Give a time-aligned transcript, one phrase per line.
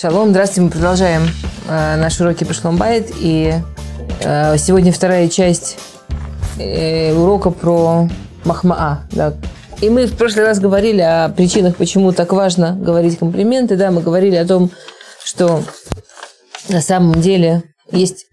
[0.00, 1.22] Шалом, здравствуйте, мы продолжаем
[1.66, 3.10] э, наши уроки по Шломбайт.
[3.20, 3.52] И
[4.20, 5.76] э, сегодня вторая часть
[6.56, 8.08] э, урока про
[8.44, 9.08] Махмаа.
[9.10, 9.34] Да.
[9.80, 13.74] И мы в прошлый раз говорили о причинах, почему так важно говорить комплименты.
[13.74, 14.70] Да, мы говорили о том,
[15.24, 15.64] что
[16.68, 18.26] на самом деле есть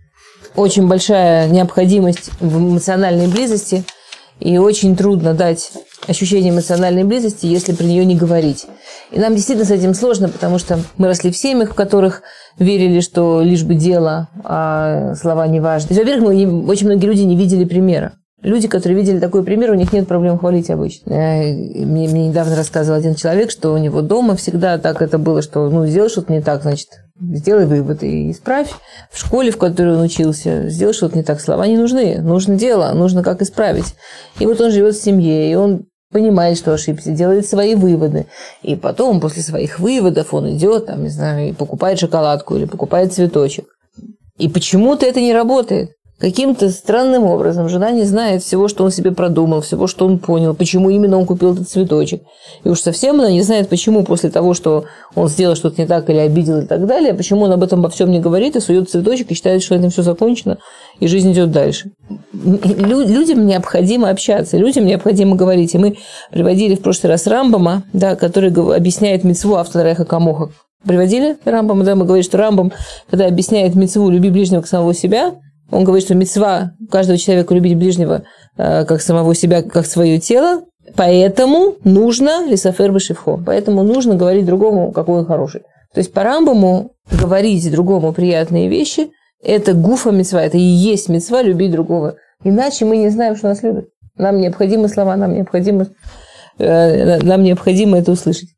[0.55, 3.83] очень большая необходимость в эмоциональной близости,
[4.39, 5.71] и очень трудно дать
[6.07, 8.67] ощущение эмоциональной близости, если про нее не говорить.
[9.15, 12.21] И нам действительно с этим сложно, потому что мы росли в семьях, в которых
[12.59, 15.95] верили, что лишь бы дело, а слова не важны.
[15.95, 18.11] Во-первых, мы очень многие люди не видели примера.
[18.41, 21.13] Люди, которые видели такой пример, у них нет проблем хвалить обычно.
[21.13, 25.41] Э, мне, мне недавно рассказывал один человек, что у него дома всегда так это было,
[25.41, 26.89] что ну, сделал что-то не так, значит,
[27.19, 28.69] сделай вывод и исправь.
[29.09, 31.39] В школе, в которой он учился, сделай что-то не так.
[31.39, 32.19] Слова не нужны.
[32.21, 33.95] Нужно дело, нужно как исправить.
[34.39, 38.27] И вот он живет в семье, и он понимает, что ошибся, делает свои выводы.
[38.61, 43.11] И потом, после своих выводов, он идет, там, не знаю, и покупает шоколадку или покупает
[43.11, 43.65] цветочек.
[44.37, 45.94] И почему-то это не работает.
[46.17, 50.55] Каким-то странным образом жена не знает всего, что он себе продумал, всего, что он понял,
[50.55, 52.21] почему именно он купил этот цветочек.
[52.63, 56.09] И уж совсем она не знает, почему после того, что он сделал что-то не так
[56.09, 58.89] или обидел и так далее, почему он об этом обо всем не говорит и сует
[58.89, 60.57] цветочек и считает, что это все закончено,
[61.01, 61.91] и жизнь идет дальше.
[62.31, 65.75] Людям необходимо общаться, людям необходимо говорить.
[65.75, 65.97] И мы
[66.31, 70.49] приводили в прошлый раз Рамбама, да, который объясняет мецву автора Эха Камоха.
[70.87, 72.71] Приводили Рамбама, да, мы говорим, что Рамбам,
[73.09, 75.33] когда объясняет мецву «люби ближнего к самого себя»,
[75.71, 78.23] он говорит, что мецва каждого человека любить ближнего
[78.57, 80.63] э, как самого себя, как свое тело,
[80.95, 85.61] поэтому нужно лисофер башивхо, поэтому нужно говорить другому, какой он хороший.
[85.93, 89.09] То есть по Рамбаму говорить другому приятные вещи–
[89.45, 92.15] это гуфа мецва, это и есть мецва любить другого.
[92.43, 93.85] Иначе мы не знаем, что нас любят.
[94.17, 95.87] Нам необходимы слова, нам необходимо,
[96.57, 98.49] э, нам необходимо это услышать.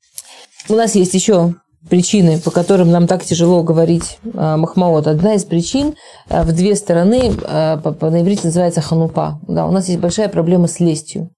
[0.69, 1.55] У нас есть еще
[1.89, 5.07] причины, по которым нам так тяжело говорить а, Махмаот.
[5.07, 5.95] Одна из причин
[6.29, 9.39] а, в две стороны, по, на иврите называется ханупа.
[9.47, 11.29] Да, у нас есть большая проблема с лестью.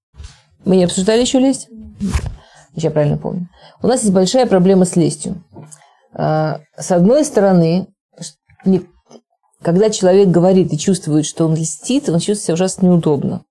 [0.65, 1.69] Мы не обсуждали еще лесть?
[2.75, 3.47] Я правильно помню.
[3.81, 5.43] У нас есть большая проблема с лестью.
[6.13, 7.87] С одной стороны,
[9.61, 13.43] когда человек говорит и чувствует, что он льстит, он чувствует себя ужасно неудобно.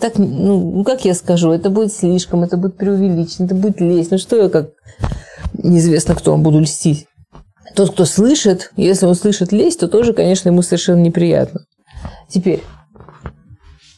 [0.00, 4.10] Так, ну, как я скажу, это будет слишком, это будет преувеличено, это будет лесть.
[4.10, 4.70] Ну, что я как
[5.68, 7.06] неизвестно кто, буду льстить.
[7.74, 11.60] Тот, кто слышит, если он слышит лесть, то тоже, конечно, ему совершенно неприятно.
[12.28, 12.62] Теперь,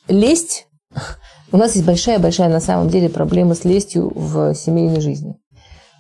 [0.09, 0.67] лесть...
[1.51, 5.37] У нас есть большая-большая на самом деле проблема с лестью в семейной жизни.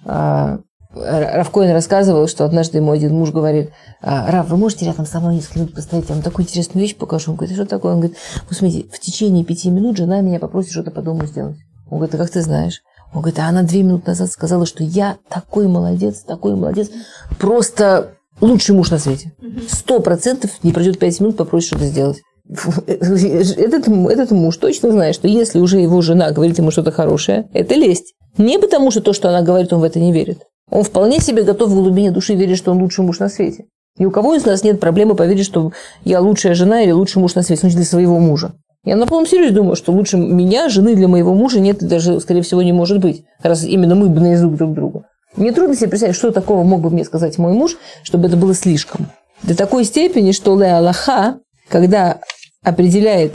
[0.05, 0.59] А,
[0.95, 3.71] Равкоин рассказывал, что однажды ему один муж говорит,
[4.03, 6.97] «А, Рав, вы можете рядом со мной несколько минут постоять, я вам такую интересную вещь
[6.97, 7.31] покажу.
[7.31, 7.93] Он говорит, что такое?
[7.93, 8.19] Он говорит,
[8.49, 11.57] вы смотрите, в течение пяти минут жена меня попросит что-то по дому сделать.
[11.91, 12.83] Он говорит, а как ты знаешь?
[13.13, 16.91] Он говорит, а она две минуты назад сказала, что я такой молодец, такой молодец,
[17.39, 19.33] просто лучший муж на свете.
[19.69, 22.23] Сто процентов не пройдет пять минут, попросит что-то сделать.
[22.87, 27.75] Этот, этот муж точно знает, что если уже его жена говорит ему что-то хорошее, это
[27.75, 28.15] лесть.
[28.39, 30.39] Не потому, что то, что она говорит, он в это не верит.
[30.71, 33.67] Он вполне себе готов в глубине души верить, что он лучший муж на свете.
[33.99, 35.73] Ни у кого из нас нет проблемы поверить, что
[36.05, 38.55] я лучшая жена или лучший муж на свете, в для своего мужа.
[38.85, 42.43] Я на полном серьезе думаю, что лучше меня, жены для моего мужа нет, даже, скорее
[42.43, 45.05] всего, не может быть, раз именно мы бы наизусть друг другу.
[45.37, 48.55] Мне трудно себе представить, что такого мог бы мне сказать мой муж, чтобы это было
[48.55, 49.11] слишком.
[49.43, 51.39] До такой степени, что Ле Аллаха,
[51.69, 52.21] когда
[52.65, 53.35] определяет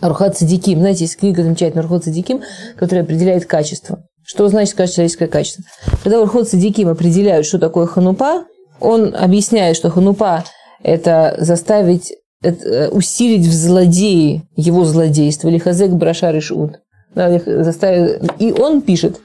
[0.00, 2.42] Архат Садиким, знаете, есть книга замечательная Архат Садиким,
[2.76, 4.04] которая определяет качество.
[4.24, 5.64] Что значит человеческое качество?
[6.02, 8.44] Когда Архат Садиким определяют, что такое ханупа,
[8.80, 10.44] он объясняет, что ханупа–
[10.82, 12.12] это заставить
[12.42, 16.36] усилить в злодеи его злодейство, или хазек брашар
[18.38, 19.20] и он пишет,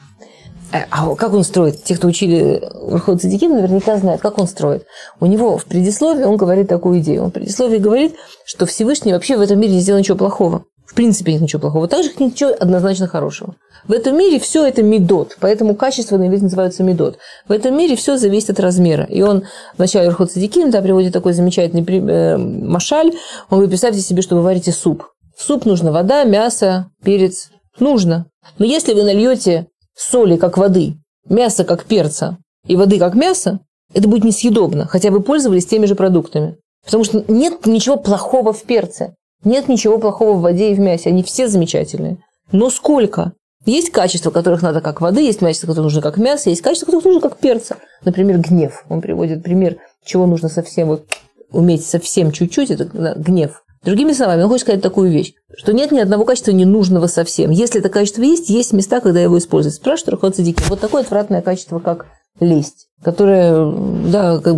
[0.72, 1.84] э, а как он строит?
[1.84, 4.86] Те, кто учили Урхот Садиким, наверняка знают, как он строит.
[5.20, 7.24] У него в предисловии он говорит такую идею.
[7.24, 8.16] Он в предисловии говорит,
[8.46, 10.66] что Всевышний вообще в этом мире не сделал ничего плохого.
[10.94, 11.88] В принципе, нет ничего плохого.
[11.88, 13.56] Также нет ничего однозначно хорошего.
[13.88, 17.18] В этом мире все это медот, поэтому качественные вещи называются медот.
[17.48, 19.04] В этом мире все зависит от размера.
[19.06, 19.46] И он
[19.76, 23.08] в начале Рхот Садикин да, приводит такой замечательный э, машаль.
[23.50, 25.08] Он говорит, представьте себе, что вы варите суп.
[25.36, 27.50] В суп нужно вода, мясо, перец.
[27.80, 28.28] Нужно.
[28.60, 29.66] Но если вы нальете
[29.98, 30.94] соли, как воды,
[31.28, 32.38] мясо, как перца,
[32.68, 33.62] и воды, как мясо,
[33.96, 36.58] это будет несъедобно, хотя вы пользовались теми же продуктами.
[36.86, 39.16] Потому что нет ничего плохого в перце.
[39.44, 41.10] Нет ничего плохого в воде и в мясе.
[41.10, 42.18] Они все замечательные.
[42.52, 43.34] Но сколько?
[43.66, 47.06] Есть качества, которых надо как воды, есть качества, которых нужно как мясо, есть качества, которых
[47.06, 47.78] нужно как перца.
[48.04, 48.84] Например, гнев.
[48.90, 51.06] Он приводит пример, чего нужно совсем вот,
[51.52, 52.86] уметь совсем чуть-чуть, это
[53.16, 53.64] гнев.
[53.84, 57.52] Другими словами, он хочет сказать такую вещь, что нет ни одного качества ненужного совсем.
[57.52, 59.76] Если это качество есть, есть места, когда его используют.
[59.76, 62.08] Спрашивают Рахот Садики, вот такое отвратное качество, как
[62.40, 63.72] лесть, которая
[64.12, 64.56] да, как,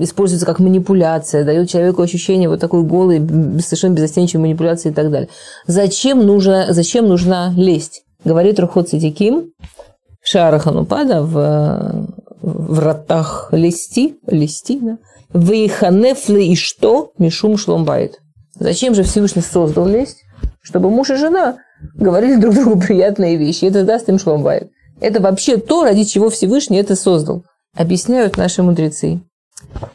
[0.00, 3.18] используется как манипуляция, дает человеку ощущение вот такой голой,
[3.60, 5.28] совершенно безостенчивой манипуляции и так далее.
[5.66, 8.02] Зачем нужна, зачем нужна лесть?
[8.24, 9.52] Говорит Рухот Сидиким,
[10.22, 12.08] Шара Ханупада в,
[12.42, 14.98] вратах листи, листи, да,
[15.32, 17.12] Вейханефлы и что?
[17.18, 18.20] Мишум шломбайт.
[18.58, 20.24] Зачем же Всевышний создал лесть?
[20.62, 21.58] Чтобы муж и жена
[21.94, 23.64] говорили друг другу приятные вещи.
[23.66, 24.70] Это даст им шломбайт.
[25.00, 27.44] Это вообще то, ради чего Всевышний это создал.
[27.74, 29.20] Объясняют наши мудрецы.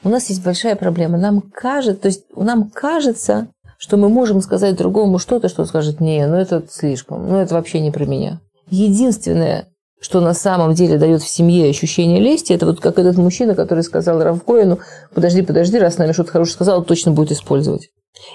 [0.03, 1.17] У нас есть большая проблема.
[1.17, 6.25] Нам кажется, то есть нам кажется, что мы можем сказать другому что-то, что скажет, не,
[6.27, 8.39] ну это слишком, ну это вообще не про меня.
[8.69, 9.67] Единственное,
[9.99, 13.83] что на самом деле дает в семье ощущение лести, это вот как этот мужчина, который
[13.83, 14.79] сказал Равкоину,
[15.13, 17.89] подожди, подожди, раз нами что-то хорошее сказал, точно будет использовать.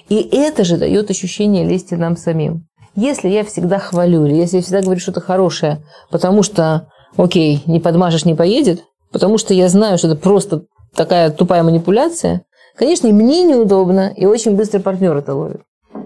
[0.09, 2.67] И это же дает ощущение лести нам самим.
[2.97, 7.79] Если я всегда хвалю, или если я всегда говорю что-то хорошее, потому что, окей, не
[7.79, 10.65] подмажешь, не поедет, потому что я знаю, что это просто
[10.95, 12.43] такая тупая манипуляция,
[12.75, 15.61] конечно, и мне неудобно, и очень быстро партнер это ловит.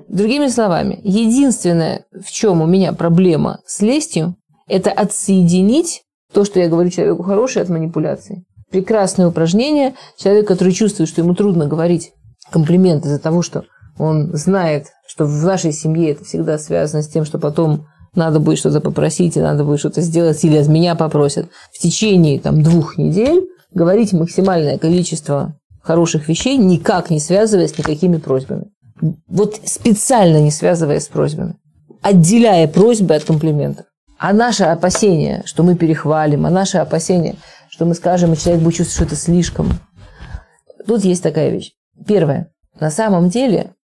[0.09, 4.35] Другими словами, единственное, в чем у меня проблема с лестью,
[4.67, 6.03] это отсоединить
[6.33, 8.45] то, что я говорю человеку хорошее, от манипуляции.
[8.71, 9.95] Прекрасное упражнение.
[10.17, 12.13] Человек, который чувствует, что ему трудно говорить
[12.51, 13.65] комплименты из-за того, что
[14.01, 18.59] он знает, что в нашей семье это всегда связано с тем, что потом надо будет
[18.59, 21.49] что-то попросить, и надо будет что-то сделать, или от меня попросят.
[21.73, 28.17] В течение там, двух недель говорить максимальное количество хороших вещей, никак не связываясь с никакими
[28.17, 28.71] просьбами.
[29.29, 31.57] Вот специально не связываясь с просьбами.
[32.03, 33.87] Отделяя просьбы от комплиментов.
[34.19, 37.37] А наше опасение, что мы перехвалим, а наше опасение,
[37.71, 39.69] что мы скажем, и человек будет чувствовать, что это слишком.
[40.87, 41.73] Тут есть такая вещь.
[42.07, 42.51] Первое.
[42.79, 43.75] На самом деле,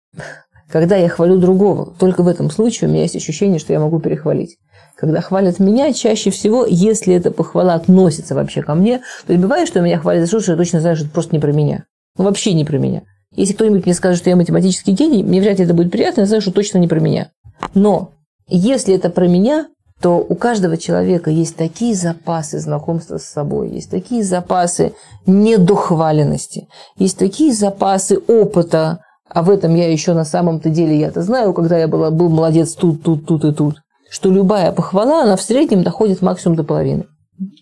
[0.69, 3.99] когда я хвалю другого, только в этом случае у меня есть ощущение, что я могу
[3.99, 4.57] перехвалить.
[4.95, 9.67] Когда хвалят меня, чаще всего, если эта похвала относится вообще ко мне, то есть бывает,
[9.67, 11.85] что меня хвалят за что-то, что я точно знаю, что это просто не про меня.
[12.17, 13.03] Ну, вообще не про меня.
[13.35, 16.27] Если кто-нибудь мне скажет, что я математический гений, мне вряд ли это будет приятно, я
[16.27, 17.29] знаю, что точно не про меня.
[17.75, 18.11] Но
[18.47, 19.67] если это про меня,
[20.01, 24.93] то у каждого человека есть такие запасы знакомства с собой, есть такие запасы
[25.25, 26.67] недохваленности,
[26.97, 28.99] есть такие запасы опыта,
[29.37, 32.73] а в этом я еще на самом-то деле я-то знаю, когда я была, был молодец
[32.73, 33.75] тут, тут, тут и тут,
[34.09, 37.05] что любая похвала, она в среднем доходит максимум до половины.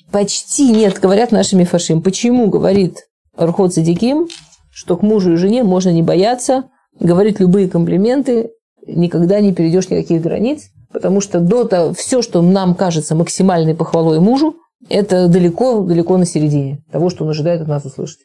[0.10, 2.02] Почти нет, говорят нашими фашим.
[2.02, 3.00] Почему, говорит
[3.38, 4.30] Рхот Садиким,
[4.72, 6.64] что к мужу и жене можно не бояться,
[6.98, 8.52] говорить любые комплименты,
[8.88, 14.56] никогда не перейдешь никаких границ, потому что до все, что нам кажется максимальной похвалой мужу,
[14.88, 18.22] это далеко-далеко на середине того, что он ожидает от нас услышать.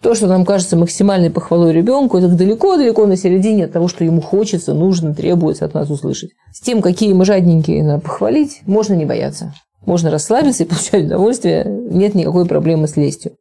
[0.00, 4.20] То, что нам кажется максимальной похвалой ребенку, это далеко-далеко на середине от того, что ему
[4.20, 6.30] хочется, нужно, требуется от нас услышать.
[6.52, 9.54] С тем, какие мы жадненькие на похвалить, можно не бояться.
[9.84, 11.64] Можно расслабиться и получать удовольствие.
[11.64, 13.32] Нет никакой проблемы с лестью.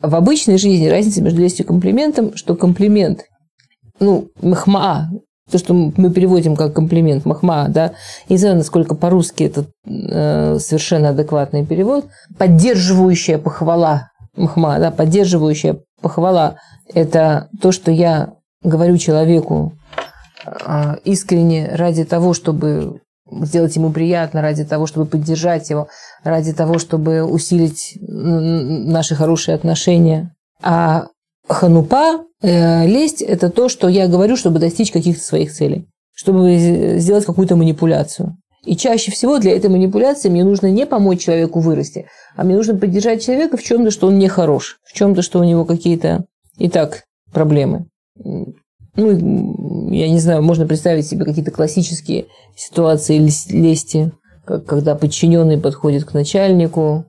[0.00, 3.26] В обычной жизни разница между лестью и комплиментом, что комплимент,
[4.00, 5.10] ну, махма,
[5.48, 7.92] то, что мы переводим как комплимент, махма, да,
[8.28, 12.06] не знаю, насколько по-русски это э, совершенно адекватный перевод,
[12.36, 16.56] поддерживающая похвала, махма, да, поддерживающая похвала,
[16.92, 19.72] это то, что я говорю человеку
[20.44, 23.00] э, искренне ради того, чтобы
[23.30, 25.88] сделать ему приятно, ради того, чтобы поддержать его,
[26.22, 30.34] ради того, чтобы усилить наши хорошие отношения.
[30.62, 31.06] А
[31.48, 37.24] ханупа, э, лесть– это то, что я говорю, чтобы достичь каких-то своих целей, чтобы сделать
[37.24, 38.36] какую-то манипуляцию.
[38.64, 42.76] И чаще всего для этой манипуляции мне нужно не помочь человеку вырасти, а мне нужно
[42.76, 46.26] поддержать человека в чем-то, что он не хорош, в чем-то, что у него какие-то
[46.58, 47.86] и так проблемы.
[48.94, 54.12] Ну, я не знаю, можно представить себе какие-то классические ситуации лести,
[54.44, 57.06] как, когда подчиненный подходит к начальнику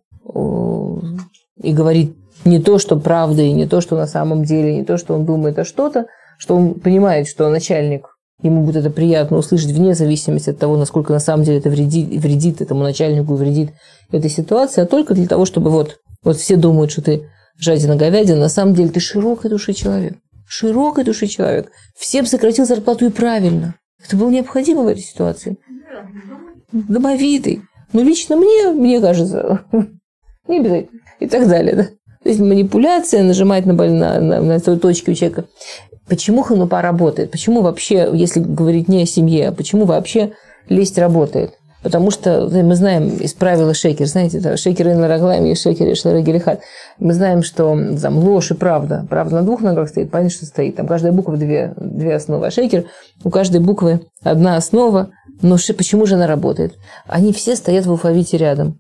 [1.62, 4.98] и говорит не то, что правда, и не то, что на самом деле, не то,
[4.98, 6.08] что он думает, а что-то,
[6.38, 11.14] что он понимает, что начальник, ему будет это приятно услышать вне зависимости от того, насколько
[11.14, 13.72] на самом деле это вредит, вредит этому начальнику, вредит
[14.12, 18.40] этой ситуации, а только для того, чтобы вот, вот все думают, что ты жадина говядина,
[18.40, 20.18] на самом деле ты широкой души человек
[20.54, 21.72] широкой души человек.
[21.98, 23.76] Всем сократил зарплату и правильно.
[24.06, 25.58] Это было необходимо в этой ситуации.
[26.72, 27.62] Домовитый.
[27.92, 29.66] Ну, лично мне, мне кажется,
[30.48, 31.00] не обязательно.
[31.20, 31.76] И так далее.
[31.76, 31.84] Да?
[32.24, 35.46] То есть манипуляция, нажимать на, на, на, на точки у человека.
[36.08, 37.32] Почему ханупа работает?
[37.32, 40.34] Почему вообще, если говорить не о семье, а почему вообще
[40.68, 41.54] лесть работает?
[41.84, 45.96] Потому что мы знаем из правила шекер, знаете, да, шекер и нараглаем, и шекер и
[45.96, 46.62] шларагелихат.
[46.98, 49.06] Мы знаем, что там ложь и правда.
[49.10, 50.78] Правда на двух ногах стоит, понятно, что стоит.
[50.78, 52.48] Там каждая буква две, две основы.
[52.48, 52.86] А шекер
[53.26, 55.12] у каждой буквы одна основа.
[55.42, 56.74] Но почему же она работает?
[57.06, 58.80] Они все стоят в алфавите рядом.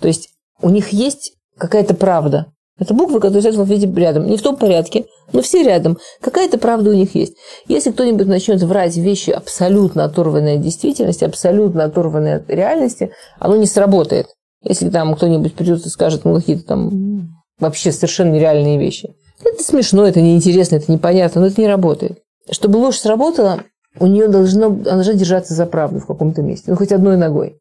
[0.00, 0.28] То есть
[0.60, 2.48] у них есть какая-то правда.
[2.78, 4.26] Это буквы, которые стоят в алфавите рядом.
[4.26, 5.98] Не в том порядке, но все рядом.
[6.20, 7.34] Какая-то правда у них есть.
[7.68, 13.66] Если кто-нибудь начнет врать вещи абсолютно оторванные от действительности, абсолютно оторванные от реальности, оно не
[13.66, 14.26] сработает.
[14.64, 17.28] Если там кто-нибудь придет и скажет ну, какие-то там
[17.60, 19.14] вообще совершенно нереальные вещи.
[19.44, 22.18] Это смешно, это неинтересно, это непонятно, но это не работает.
[22.50, 23.60] Чтобы ложь сработала,
[24.00, 27.60] у нее должно, она должна держаться за правду в каком-то месте, ну хоть одной ногой.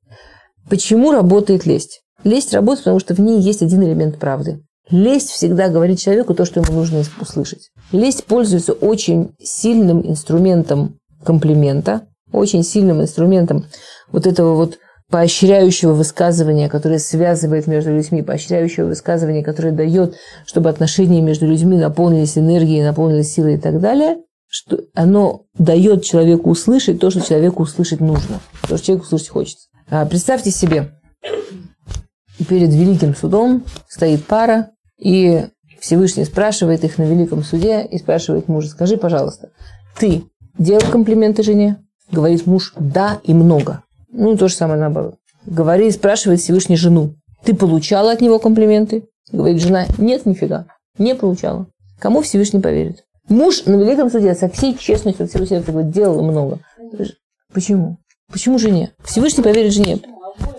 [0.70, 2.02] Почему работает лесть?
[2.24, 4.62] Лесть работает, потому что в ней есть один элемент правды.
[4.90, 7.70] Лесть всегда говорит человеку то, что ему нужно услышать.
[7.92, 13.66] Лесть пользуется очень сильным инструментом комплимента, очень сильным инструментом
[14.12, 21.22] вот этого вот поощряющего высказывания, которое связывает между людьми, поощряющего высказывания, которое дает, чтобы отношения
[21.22, 27.10] между людьми наполнились энергией, наполнились силой и так далее, что оно дает человеку услышать то,
[27.10, 29.68] что человеку услышать нужно, то, что человеку услышать хочется.
[29.90, 30.92] А представьте себе,
[32.50, 34.72] перед великим судом стоит пара,
[35.04, 35.48] и
[35.82, 39.50] Всевышний спрашивает их на великом суде и спрашивает мужа, скажи, пожалуйста,
[40.00, 40.24] ты
[40.58, 41.84] делал комплименты жене?
[42.10, 43.84] Говорит муж, да и много.
[44.12, 45.16] Ну, то же самое наоборот.
[45.46, 49.04] Говорит, спрашивает Всевышний жену, ты получала от него комплименты?
[49.30, 50.68] Говорит жена, нет, нифига,
[50.98, 51.68] не получала.
[52.00, 53.04] Кому Всевышний поверит?
[53.28, 56.60] Муж на великом суде со всей честностью от всего сердца говорит, делал много.
[57.54, 57.98] Почему?
[58.32, 58.92] Почему жене?
[59.04, 60.00] Всевышний поверит жене.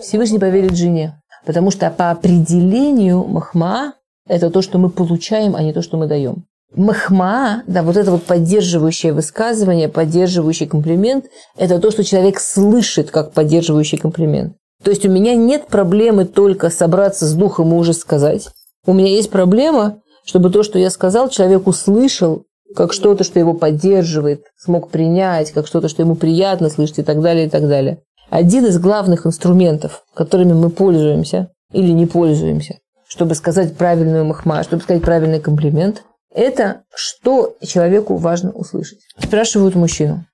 [0.01, 1.19] Всевышний поверит жене.
[1.47, 3.95] Потому что по определению махма–
[4.27, 6.45] это то, что мы получаем, а не то, что мы даем.
[6.75, 11.25] Махма, да, вот это вот поддерживающее высказывание, поддерживающий комплимент–
[11.57, 14.55] это то, что человек слышит как поддерживающий комплимент.
[14.83, 18.49] То есть у меня нет проблемы только собраться с духом и уже сказать.
[18.85, 22.43] У меня есть проблема, чтобы то, что я сказал, человек услышал
[22.75, 27.21] как что-то, что его поддерживает, смог принять, как что-то, что ему приятно слышать и так
[27.21, 27.99] далее, и так далее.
[28.29, 32.79] Один из главных инструментов, которыми мы пользуемся или не пользуемся,
[33.15, 36.03] чтобы сказать правильную махма, чтобы сказать правильный комплимент,
[36.33, 38.99] это что человеку важно услышать.
[39.17, 40.25] Спрашивают мужчину.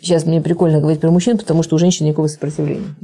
[0.00, 2.94] Сейчас мне прикольно говорить про мужчин, потому что у женщин никакого сопротивления.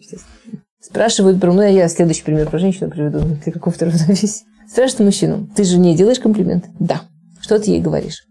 [0.81, 1.53] Спрашивают про...
[1.53, 4.45] Ну, я следующий пример про женщину приведу для какого-то равновесия.
[4.71, 5.49] Спрашивают мужчину.
[5.57, 6.67] Ты же не делаешь комплимент?
[6.79, 7.00] Да.
[7.41, 8.25] Что ты ей говоришь?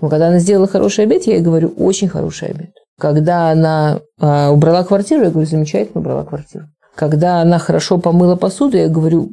[0.00, 2.70] Ну, когда она сделала хороший обед, я ей говорю, очень хороший обед.
[3.00, 6.66] Когда она а, убрала квартиру, я говорю, замечательно убрала квартиру.
[6.94, 9.32] Когда она хорошо помыла посуду, я говорю,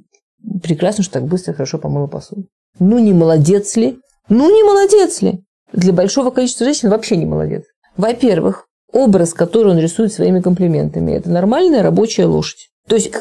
[0.62, 2.46] прекрасно, что так быстро хорошо помыла посуду.
[2.80, 4.00] Ну, не молодец ли?
[4.30, 5.44] Ну, не молодец ли?
[5.72, 7.64] Для большого количества женщин вообще не молодец.
[7.98, 12.70] Во-первых, образ, который он рисует своими комплиментами, это нормальная рабочая лошадь.
[12.88, 13.12] То есть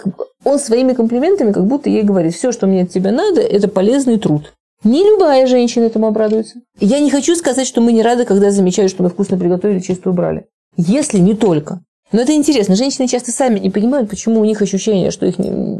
[0.44, 4.18] он своими комплиментами как будто ей говорит, все, что мне от тебя надо, это полезный
[4.18, 4.52] труд.
[4.84, 6.60] Не любая женщина этому обрадуется.
[6.80, 10.10] Я не хочу сказать, что мы не рады, когда замечают, что мы вкусно приготовили, чисто
[10.10, 10.46] убрали.
[10.76, 11.80] Если не только.
[12.12, 12.76] Но это интересно.
[12.76, 15.36] Женщины часто сами не понимают, почему у них ощущение, что, их,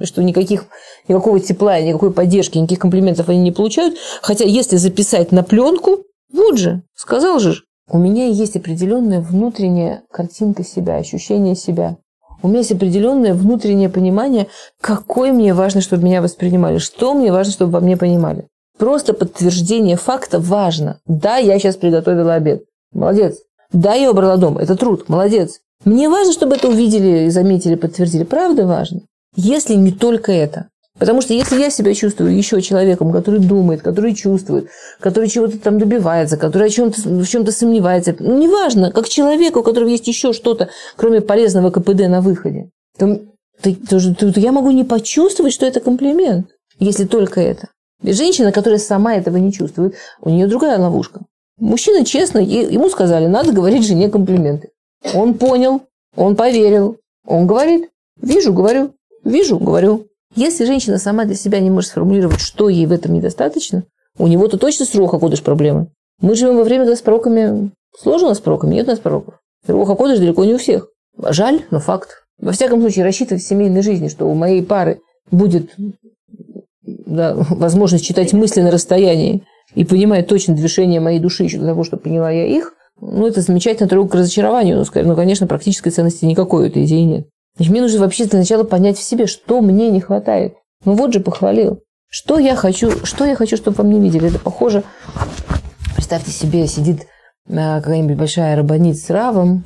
[0.06, 0.66] что никаких,
[1.06, 3.96] никакого тепла, никакой поддержки, никаких комплиментов они не получают.
[4.22, 7.62] Хотя если записать на пленку, вот же, сказал же.
[7.90, 11.96] У меня есть определенная внутренняя картинка себя, ощущение себя.
[12.42, 14.48] У меня есть определенное внутреннее понимание,
[14.80, 18.48] какой мне важно, чтобы меня воспринимали, что мне важно, чтобы во мне понимали.
[18.78, 20.98] Просто подтверждение факта важно.
[21.06, 22.64] Да, я сейчас приготовила обед.
[22.92, 23.38] Молодец.
[23.72, 24.58] Да, я убрала дом.
[24.58, 25.08] Это труд.
[25.08, 25.60] Молодец.
[25.84, 28.24] Мне важно, чтобы это увидели, заметили, подтвердили.
[28.24, 29.00] Правда важно?
[29.34, 30.68] Если не только это.
[30.98, 34.68] Потому что если я себя чувствую еще человеком, который думает, который чувствует,
[35.00, 39.62] который чего-то там добивается, который о чем-то, в чем-то сомневается, ну, неважно, как человеку, у
[39.62, 43.20] которого есть еще что-то, кроме полезного КПД на выходе, то,
[43.62, 46.48] то, то, то я могу не почувствовать, что это комплимент,
[46.78, 47.68] если только это.
[48.02, 51.22] Женщина, которая сама этого не чувствует, у нее другая ловушка.
[51.58, 54.68] Мужчина честно, ему сказали, надо говорить жене комплименты.
[55.14, 55.82] Он понял,
[56.16, 57.90] он поверил, он говорит,
[58.21, 58.94] вижу, говорю,
[59.25, 60.06] вижу, говорю.
[60.35, 63.85] Если женщина сама для себя не может сформулировать, что ей в этом недостаточно,
[64.18, 65.88] у него-то точно с Руха Кодыш проблемы.
[66.21, 69.35] Мы живем во время, когда с пророками сложно с пророками, нет у нас пророков.
[69.66, 70.88] Руха Кодыш далеко не у всех.
[71.18, 72.25] Жаль, но факт.
[72.38, 75.75] Во всяком случае, рассчитывать в семейной жизни, что у моей пары будет
[76.85, 79.44] да, возможность читать мысли на расстоянии
[79.75, 83.40] и понимать точно движение моей души еще до того, чтобы поняла я их, ну, это
[83.40, 87.26] замечательно дорога к разочарованию, но, ну, конечно, практической ценности никакой у этой идеи нет.
[87.56, 90.54] Значит, мне нужно вообще сначала понять в себе, что мне не хватает.
[90.85, 91.80] Ну вот же похвалил.
[92.09, 94.28] Что я хочу, что я хочу, чтобы во мне видели?
[94.28, 94.85] Это похоже,
[95.97, 97.06] представьте себе, сидит
[97.50, 99.64] а, какая-нибудь большая рабонит с равом.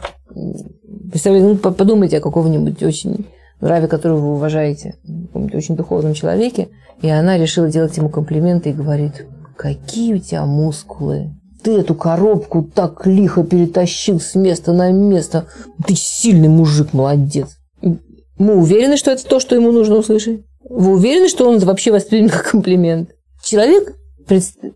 [1.11, 3.26] Представляете, ну, подумайте о каком-нибудь очень
[3.61, 4.97] Раве, которого вы уважаете,
[5.33, 6.69] очень духовном человеке,
[7.00, 9.26] и она решила делать ему комплименты и говорит,
[9.57, 11.35] какие у тебя мускулы,
[11.66, 15.49] ты эту коробку так лихо перетащил с места на место,
[15.85, 17.56] ты сильный мужик, молодец.
[18.38, 20.42] Мы уверены, что это то, что ему нужно услышать?
[20.62, 23.11] Вы уверены, что он вообще воспримет как комплимент?
[23.42, 23.96] Человек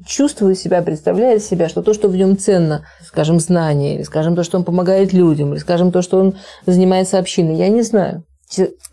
[0.05, 4.43] чувствует себя, представляет себя, что то, что в нем ценно, скажем, знание, или, скажем, то,
[4.43, 6.35] что он помогает людям, или, скажем, то, что он
[6.67, 8.25] занимается общиной, я не знаю.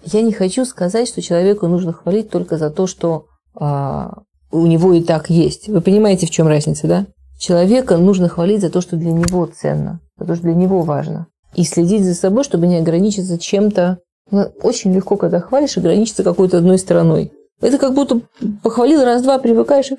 [0.03, 3.25] Я не хочу сказать, что человеку нужно хвалить только за то, что
[3.59, 4.19] а,
[4.51, 5.67] у него и так есть.
[5.67, 7.07] Вы понимаете, в чем разница, да?
[7.39, 11.27] Человека нужно хвалить за то, что для него ценно, за то, что для него важно.
[11.55, 13.99] И следить за собой, чтобы не ограничиться чем-то.
[14.31, 17.31] Ну, очень легко, когда хвалишь, ограничиться какой-то одной стороной.
[17.61, 18.21] Это как будто
[18.63, 19.95] похвалил раз-два, привыкаешь, и,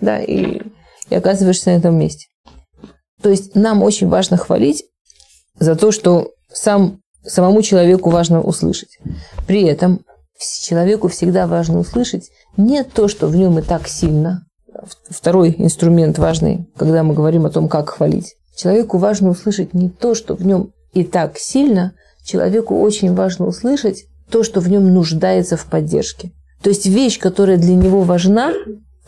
[0.00, 0.62] да, и,
[1.10, 2.26] и оказываешься на этом месте.
[3.22, 4.84] То есть нам очень важно хвалить
[5.58, 8.98] за то, что сам, самому человеку важно услышать.
[9.46, 10.04] При этом
[10.62, 14.44] человеку всегда важно услышать не то, что в нем и так сильно.
[15.08, 18.36] Второй инструмент важный, когда мы говорим о том, как хвалить.
[18.56, 24.04] Человеку важно услышать не то, что в нем и так сильно, человеку очень важно услышать
[24.30, 26.32] то, что в нем нуждается в поддержке.
[26.62, 28.52] То есть вещь, которая для него важна,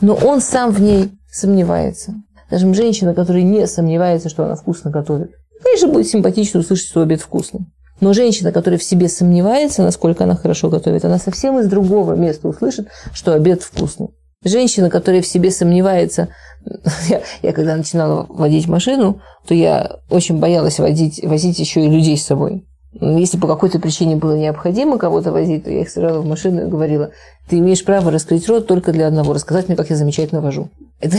[0.00, 2.14] но он сам в ней сомневается.
[2.46, 7.20] Скажем, женщина, которая не сомневается, что она вкусно готовит, конечно, будет симпатично услышать, что обед
[7.20, 7.60] вкусный.
[8.00, 12.48] Но женщина, которая в себе сомневается, насколько она хорошо готовит, она совсем из другого места
[12.48, 14.08] услышит, что обед вкусный.
[14.44, 16.28] Женщина, которая в себе сомневается,
[17.08, 22.16] я, я когда начинала водить машину, то я очень боялась водить, возить еще и людей
[22.16, 22.64] с собой.
[23.00, 27.10] Если по какой-то причине было необходимо кого-то возить, то я их сразу в машину говорила,
[27.48, 30.70] ты имеешь право раскрыть рот только для одного, рассказать мне, как я замечательно вожу.
[31.00, 31.16] Это,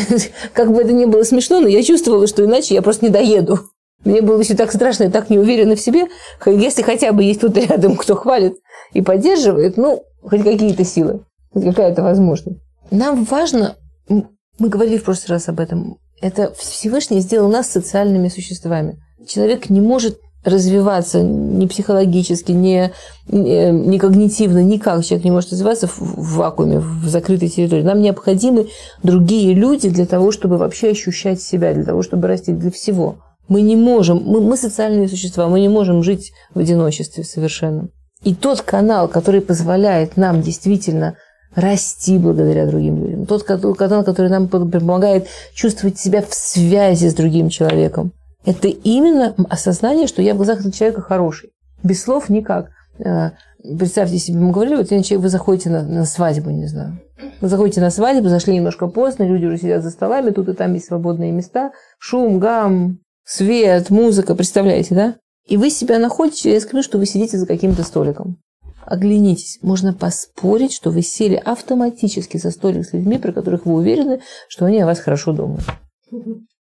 [0.54, 3.60] как бы это ни было смешно, но я чувствовала, что иначе я просто не доеду.
[4.06, 6.08] Мне было еще так страшно и так неуверенно в себе.
[6.46, 8.56] Если хотя бы есть тут рядом, кто хвалит
[8.94, 12.60] и поддерживает, ну, хоть какие-то силы, хоть какая-то возможность.
[12.92, 13.76] Нам важно,
[14.08, 18.98] мы говорили в прошлый раз об этом, это Всевышний сделал нас социальными существами.
[19.28, 22.92] Человек не может развиваться ни психологически, ни,
[23.28, 27.82] ни, ни когнитивно, никак человек не может развиваться в, в вакууме, в закрытой территории.
[27.82, 28.68] Нам необходимы
[29.02, 33.18] другие люди для того, чтобы вообще ощущать себя, для того, чтобы расти для всего.
[33.48, 37.90] Мы не можем, мы, мы социальные существа, мы не можем жить в одиночестве совершенно.
[38.24, 41.16] И тот канал, который позволяет нам действительно
[41.56, 47.50] расти благодаря другим людям, тот канал, который нам помогает чувствовать себя в связи с другим
[47.50, 48.12] человеком,
[48.46, 51.52] это именно осознание, что я в глазах этого человека хороший.
[51.84, 52.70] Без слов никак.
[53.00, 53.32] Э,
[53.78, 57.00] представьте себе, мы говорили, вот вы заходите на, на свадьбу, не знаю.
[57.42, 60.74] Вы заходите на свадьбу, зашли немножко поздно, люди уже сидят за столами, тут и там
[60.74, 65.16] есть свободные места, шум, гам, свет, музыка, представляете, да?
[65.48, 68.38] И вы себя находите, я скажу, что вы сидите за каким-то столиком.
[68.86, 74.22] Оглянитесь, можно поспорить, что вы сели автоматически за столик с людьми, про которых вы уверены,
[74.48, 75.64] что они о вас хорошо думают.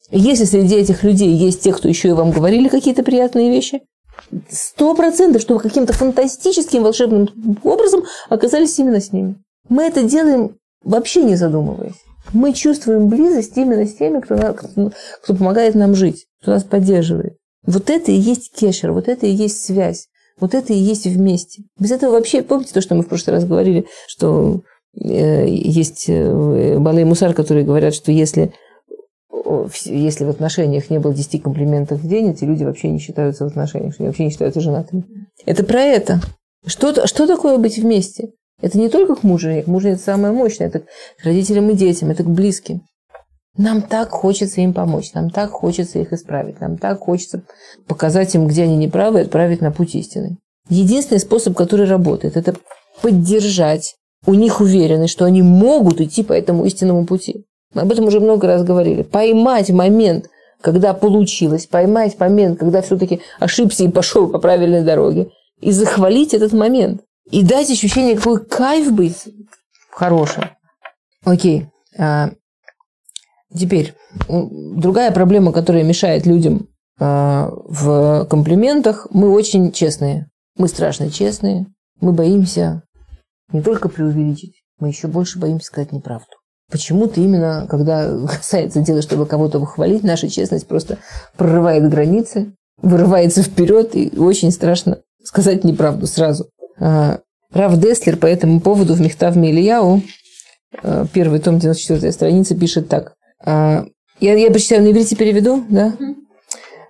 [0.09, 3.81] Если среди этих людей есть те, кто еще и вам говорили какие-то приятные вещи,
[4.49, 7.29] сто процентов, что вы каким-то фантастическим волшебным
[7.63, 9.35] образом оказались именно с ними.
[9.69, 12.01] Мы это делаем вообще не задумываясь.
[12.33, 17.37] Мы чувствуем близость именно с теми, кто, кто помогает нам жить, кто нас поддерживает.
[17.65, 20.07] Вот это и есть кешер, вот это и есть связь,
[20.39, 21.63] вот это и есть вместе.
[21.79, 24.61] Без этого вообще, помните то, что мы в прошлый раз говорили, что
[24.99, 28.53] э, есть э, Балей Мусар, которые говорят, что если,
[29.85, 33.47] если в отношениях не было 10 комплиментов в день, эти люди вообще не считаются в
[33.47, 35.05] отношениях, они вообще не считаются женатыми.
[35.45, 36.21] Это про это.
[36.65, 38.31] Что, что такое быть вместе?
[38.61, 42.09] Это не только к мужу, к мужу это самое мощное, это к родителям и детям,
[42.09, 42.81] это к близким.
[43.57, 47.41] Нам так хочется им помочь, нам так хочется их исправить, нам так хочется
[47.87, 50.37] показать им, где они неправы, и отправить на путь истины.
[50.69, 52.55] Единственный способ, который работает, это
[53.01, 57.45] поддержать у них уверенность, что они могут идти по этому истинному пути.
[57.73, 59.01] Мы об этом уже много раз говорили.
[59.01, 60.29] Поймать момент,
[60.61, 65.29] когда получилось, поймать момент, когда все-таки ошибся и пошел по правильной дороге,
[65.61, 67.01] и захвалить этот момент.
[67.31, 69.25] И дать ощущение, какой кайф быть
[69.89, 70.45] хорошим.
[71.25, 71.67] Окей.
[73.55, 73.93] Теперь,
[74.27, 76.67] другая проблема, которая мешает людям
[76.99, 80.29] а, в комплиментах, мы очень честные.
[80.57, 81.67] Мы страшно честные.
[82.01, 82.83] Мы боимся
[83.51, 86.27] не только преувеличить, мы еще больше боимся сказать неправду.
[86.69, 90.97] Почему-то именно, когда касается дела, чтобы кого-то похвалить, наша честность просто
[91.37, 96.49] прорывает границы, вырывается вперед, и очень страшно сказать неправду сразу.
[96.79, 97.19] А,
[97.51, 100.01] Рав Деслер по этому поводу в Мехтавме Ильяу,
[100.83, 103.13] а, первый том, 94 страница, пишет так.
[103.46, 103.84] А,
[104.20, 105.92] я, я прочитаю на иврите, переведу, да?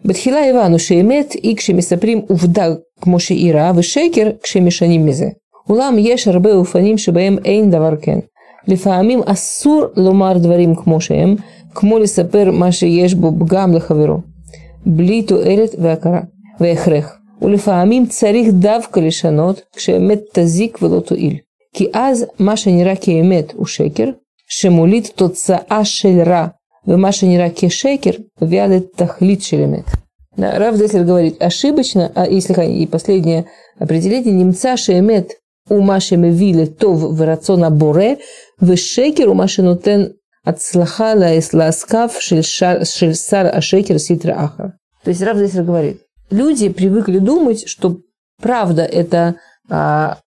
[0.05, 2.67] בתחילה הבנו שאמת היא כשמספרים עובדה
[3.01, 5.29] כמו שאירע, ושקר כשמשנים מזה.
[5.69, 8.19] אולם יש הרבה אופנים שבהם אין דבר כן.
[8.69, 11.37] לפעמים אסור לומר דברים כמו שהם,
[11.75, 14.17] כמו לספר מה שיש בו פגם לחברו,
[14.87, 16.21] בלי תועלת והכרה
[16.61, 17.19] והכרח.
[17.43, 21.37] ולפעמים צריך דווקא לשנות כשאמת תזיק ולא תועיל.
[21.75, 24.15] ки аз маша нираки эмет у шекер,
[24.48, 26.54] шемулит тоцаа шельра,
[26.86, 29.86] в маша нираки шекер, вялит тахлит шелемет.
[30.38, 33.48] Да, Рав Деслер говорит, ошибочно, а если и последнее
[33.80, 35.32] определение, немца шемет
[35.70, 38.20] у маши мевиле тов в рациона боре,
[38.60, 40.14] в шекер у маши нутен
[40.46, 44.74] отслаха лаэсласкав шельсар ашекер ситра ахар.
[45.04, 47.98] То есть Рав Деслер говорит, люди привыкли думать, что
[48.42, 49.36] правда это
[49.70, 50.20] а,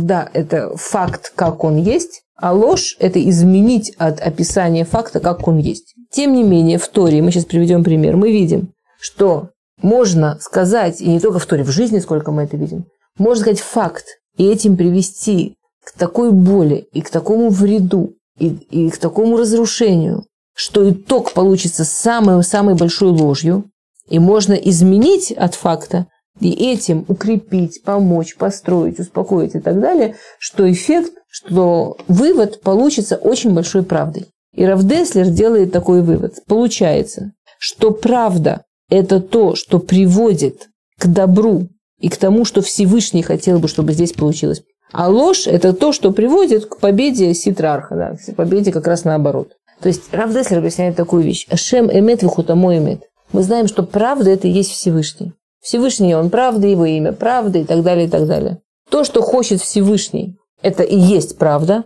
[0.00, 5.58] да, это факт, как он есть, а ложь– это изменить от описания факта, как он
[5.58, 5.94] есть.
[6.10, 11.08] Тем не менее, в Торе, мы сейчас приведем пример, мы видим, что можно сказать, и
[11.08, 12.86] не только в Торе, в жизни, сколько мы это видим,
[13.18, 14.04] можно сказать факт,
[14.36, 20.24] и этим привести к такой боли и к такому вреду, и, и к такому разрушению,
[20.54, 23.70] что итог получится самой-самой большой ложью,
[24.08, 26.06] и можно изменить от факта
[26.40, 33.54] и этим укрепить, помочь, построить, успокоить и так далее, что эффект, что вывод получится очень
[33.54, 34.26] большой правдой.
[34.52, 36.38] И Равдеслер делает такой вывод.
[36.46, 40.68] Получается, что правда– это то, что приводит
[40.98, 41.68] к добру
[41.98, 44.62] и к тому, что Всевышний хотел бы, чтобы здесь получилось.
[44.92, 49.52] А ложь– это то, что приводит к победе Ситрарха, да, к победе как раз наоборот.
[49.80, 51.46] То есть Равдеслер объясняет такую вещь.
[51.50, 53.02] Ашем эмет вихутамо эмет.
[53.32, 55.32] Мы знаем, что правда– это и есть Всевышний.
[55.64, 58.58] Всевышний, он правда, его имя правда и так далее, и так далее.
[58.90, 61.84] То, что хочет Всевышний, это и есть правда.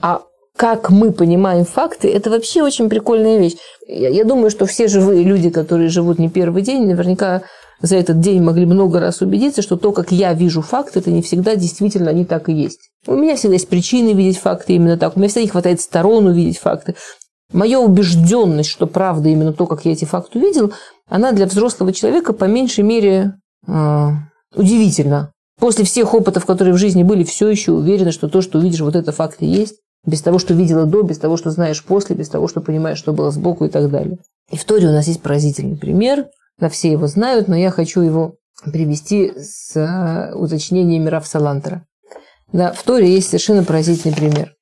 [0.00, 0.22] А
[0.56, 3.56] как мы понимаем факты, это вообще очень прикольная вещь.
[3.86, 7.42] Я, я думаю, что все живые люди, которые живут не первый день, наверняка
[7.82, 11.20] за этот день могли много раз убедиться, что то, как я вижу факты, это не
[11.20, 12.80] всегда действительно они так и есть.
[13.06, 15.14] У меня всегда есть причины видеть факты именно так.
[15.14, 16.94] У меня всегда не хватает сторон увидеть факты.
[17.52, 20.72] Моя убежденность, что правда именно то, как я эти факты увидел,
[21.08, 23.34] она для взрослого человека по меньшей мере
[23.66, 24.08] э,
[24.54, 25.32] удивительна.
[25.58, 28.96] После всех опытов, которые в жизни были, все еще уверена, что то, что увидишь, вот
[28.96, 29.76] это факт и есть.
[30.04, 33.12] Без того, что видела до, без того, что знаешь после, без того, что понимаешь, что
[33.12, 34.18] было сбоку и так далее.
[34.50, 36.26] И в Торе у нас есть поразительный пример.
[36.58, 41.84] На все его знают, но я хочу его привести с э, уточнениями Рафсалантера.
[42.52, 44.52] Да, в Торе есть совершенно поразительный пример.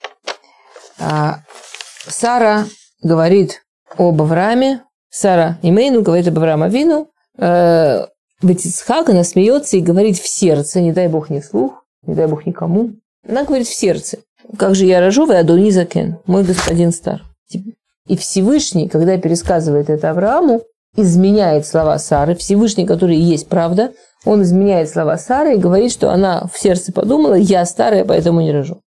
[2.08, 2.66] Сара
[3.02, 3.62] говорит
[3.96, 8.06] об Аврааме, Сара Имейну говорит об Авраама Вину, э,
[8.42, 12.46] Ицхак, она смеется и говорит в сердце, не дай бог не вслух, не дай бог
[12.46, 12.92] никому.
[13.26, 14.18] Она говорит в сердце,
[14.58, 17.22] как же я рожу, вы Адони Закен, мой господин стар.
[18.06, 20.62] И Всевышний, когда пересказывает это Аврааму,
[20.96, 22.34] изменяет слова Сары.
[22.34, 23.92] Всевышний, который и есть правда,
[24.24, 28.52] он изменяет слова Сары и говорит, что она в сердце подумала, я старая, поэтому не
[28.52, 28.80] рожу.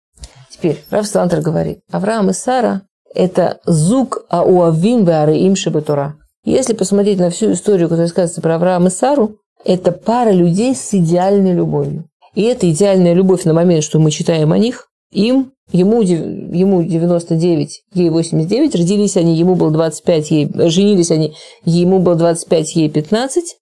[0.51, 2.83] Теперь Раф Салантер говорит, Авраам и Сара
[3.15, 6.17] это зук ауавим веареим шебетура.
[6.45, 10.93] Если посмотреть на всю историю, которая сказывается про Авраама и Сару, это пара людей с
[10.93, 12.05] идеальной любовью.
[12.35, 17.83] И эта идеальная любовь на момент, что мы читаем о них, им, ему, ему 99,
[17.95, 23.57] ей 89, родились они, ему было 25, ей, женились они, ему было 25, ей 15,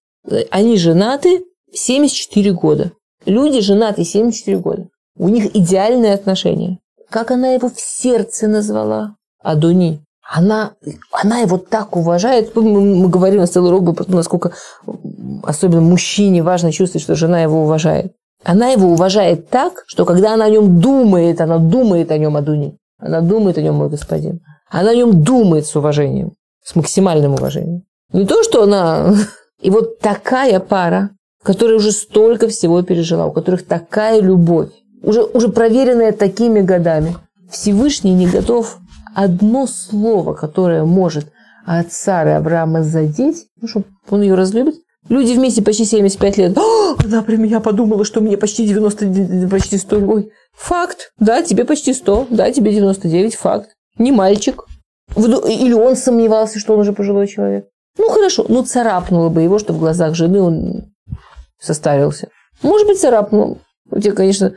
[0.50, 2.92] они женаты 74 года.
[3.26, 4.88] Люди женаты 74 года.
[5.16, 6.78] У них идеальные отношения.
[7.10, 9.16] Как она его в сердце назвала?
[9.42, 10.00] Адуни.
[10.28, 10.72] Она,
[11.10, 12.54] она его так уважает.
[12.54, 14.52] Мы, мы говорим на целый урок про то, насколько
[15.42, 18.12] особенно мужчине важно чувствовать, что жена его уважает.
[18.44, 22.76] Она его уважает так, что когда она о нем думает, она думает о нем Адуни.
[22.98, 24.40] Она думает о нем, мой господин.
[24.70, 27.82] Она о нем думает с уважением, с максимальным уважением.
[28.12, 29.14] Не то, что она...
[29.60, 31.10] И вот такая пара,
[31.42, 34.70] которая уже столько всего пережила, у которых такая любовь,
[35.02, 37.16] уже, уже проверенная такими годами,
[37.50, 38.78] Всевышний не готов
[39.14, 41.26] одно слово, которое может
[41.64, 44.76] от Сары Авраама задеть, ну, чтобы он ее разлюбит.
[45.08, 46.58] Люди вместе почти 75 лет.
[46.58, 49.96] О, она про меня подумала, что мне почти 90, почти 100.
[49.98, 51.12] Ой, факт.
[51.18, 52.28] Да, тебе почти 100.
[52.30, 53.34] Да, тебе 99.
[53.36, 53.70] Факт.
[53.98, 54.64] Не мальчик.
[55.16, 57.66] Или он сомневался, что он уже пожилой человек.
[57.98, 58.46] Ну, хорошо.
[58.48, 60.94] Ну, царапнуло бы его, что в глазах жены он
[61.60, 62.28] состарился.
[62.62, 63.58] Может быть, царапнул.
[63.90, 64.54] У тебя, конечно,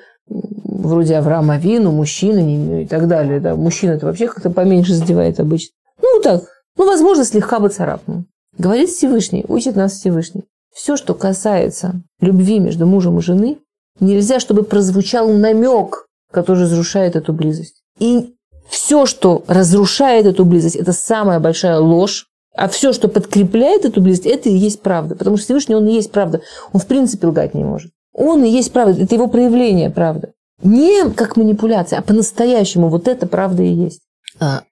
[0.86, 3.40] вроде Авраама Вину, мужчина и так далее.
[3.40, 3.56] Да.
[3.56, 5.72] Мужчина это вообще как-то поменьше задевает обычно.
[6.02, 6.44] Ну, так.
[6.78, 8.26] Ну, возможно, слегка бы царапнул.
[8.58, 10.46] Говорит Всевышний, учит нас Всевышний.
[10.74, 13.60] Все, что касается любви между мужем и женой,
[14.00, 17.82] нельзя, чтобы прозвучал намек, который разрушает эту близость.
[18.00, 18.34] И
[18.70, 22.28] все, что разрушает эту близость, это самая большая ложь.
[22.58, 25.16] А все, что подкрепляет эту близость, это и есть правда.
[25.16, 26.42] Потому что Всевышний, он и есть правда.
[26.72, 27.92] Он в принципе лгать не может.
[28.14, 29.04] Он и есть правда.
[29.04, 30.32] Это его проявление правда.
[30.62, 32.90] Не как манипуляция, а по-настоящему.
[32.90, 34.02] Вот это правда и есть.
[34.40, 34.64] А,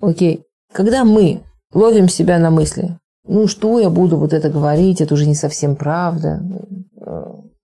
[0.00, 0.44] окей.
[0.72, 5.26] Когда мы ловим себя на мысли, ну что я буду вот это говорить, это уже
[5.26, 6.40] не совсем правда.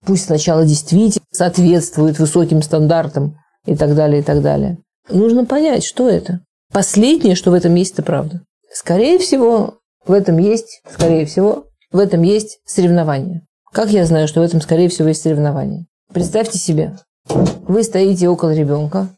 [0.05, 4.79] Пусть сначала действительно соответствует высоким стандартам и так далее, и так далее.
[5.09, 6.41] Нужно понять, что это.
[6.73, 8.43] Последнее, что в этом есть, это правда.
[8.73, 13.47] Скорее всего, в этом есть, скорее всего, в этом есть соревнование.
[13.73, 15.87] Как я знаю, что в этом, скорее всего, есть соревнование?
[16.13, 16.97] Представьте себе,
[17.29, 19.09] вы стоите около ребенка,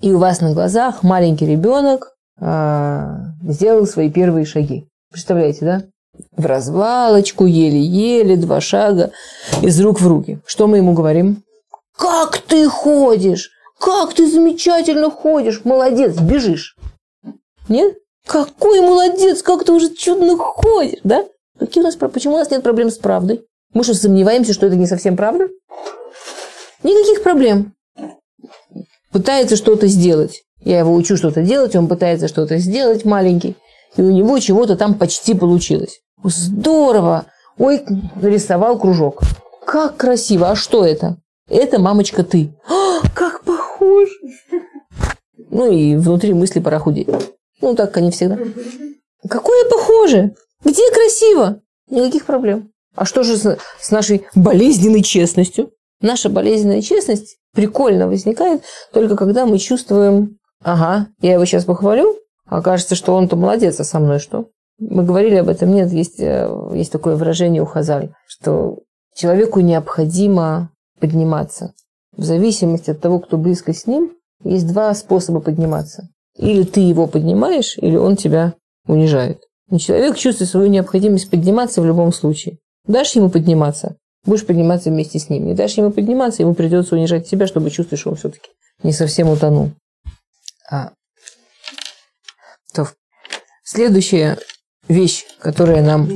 [0.00, 4.88] и у вас на глазах маленький ребенок а, сделал свои первые шаги.
[5.10, 5.82] Представляете, да?
[6.36, 9.12] В развалочку, еле-еле, два шага,
[9.62, 10.40] из рук в руки.
[10.46, 11.42] Что мы ему говорим?
[11.96, 13.50] Как ты ходишь?
[13.78, 15.64] Как ты замечательно ходишь?
[15.64, 16.76] Молодец, бежишь.
[17.68, 17.96] Нет?
[18.26, 21.24] Какой молодец, как ты уже чудно ходишь, да?
[21.58, 23.44] Какие у нас, почему у нас нет проблем с правдой?
[23.74, 25.48] Мы что, сомневаемся, что это не совсем правда?
[26.82, 27.74] Никаких проблем.
[29.12, 30.42] Пытается что-то сделать.
[30.64, 33.56] Я его учу что-то делать, он пытается что-то сделать маленький.
[33.96, 36.00] И у него чего-то там почти получилось.
[36.24, 37.26] Здорово!
[37.58, 37.82] Ой,
[38.16, 39.20] нарисовал кружок.
[39.66, 40.50] Как красиво!
[40.50, 41.18] А что это?
[41.48, 42.54] Это, мамочка, ты.
[42.68, 44.08] А, как похож!
[45.50, 47.08] Ну и внутри мысли пора худеть.
[47.60, 48.38] Ну, так они всегда.
[49.28, 50.34] Какое похоже?
[50.64, 51.60] Где красиво?
[51.90, 52.72] Никаких проблем.
[52.94, 55.72] А что же с, с нашей болезненной честностью?
[56.02, 58.62] Наша болезненная честность прикольно возникает
[58.92, 63.84] только когда мы чувствуем, ага, я его сейчас похвалю, а кажется, что он-то молодец, а
[63.84, 64.48] со мной что?
[64.78, 68.80] Мы говорили об этом, нет, есть, э, есть такое выражение у Хазаль, что
[69.14, 71.72] человеку необходимо подниматься.
[72.16, 74.12] В зависимости от того, кто близко с ним,
[74.44, 76.08] есть два способа подниматься.
[76.36, 78.54] Или ты его поднимаешь, или он тебя
[78.86, 79.42] унижает.
[79.70, 82.58] И человек чувствует свою необходимость подниматься в любом случае.
[82.86, 85.46] Дашь ему подниматься, будешь подниматься вместе с ним.
[85.46, 88.50] Не дашь ему подниматься, ему придется унижать себя, чтобы чувствовать, что он все-таки
[88.82, 89.70] не совсем утонул.
[90.70, 90.92] А.
[92.74, 92.88] То.
[93.64, 94.38] Следующая
[94.88, 96.08] вещь, которая нам...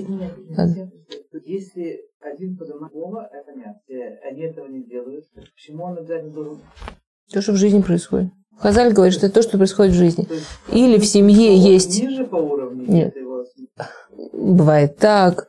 [1.44, 3.82] Если один поднимает это понятно.
[4.28, 5.26] Они этого не делают.
[5.54, 6.60] Почему он обязательно должен...
[7.32, 8.30] То, что в жизни происходит.
[8.58, 10.26] Хазаль говорит, что это то, что происходит в жизни.
[10.72, 12.02] Или в семье есть...
[12.02, 12.84] Ниже по уровню?
[12.88, 13.14] Нет.
[14.32, 15.48] Бывает так.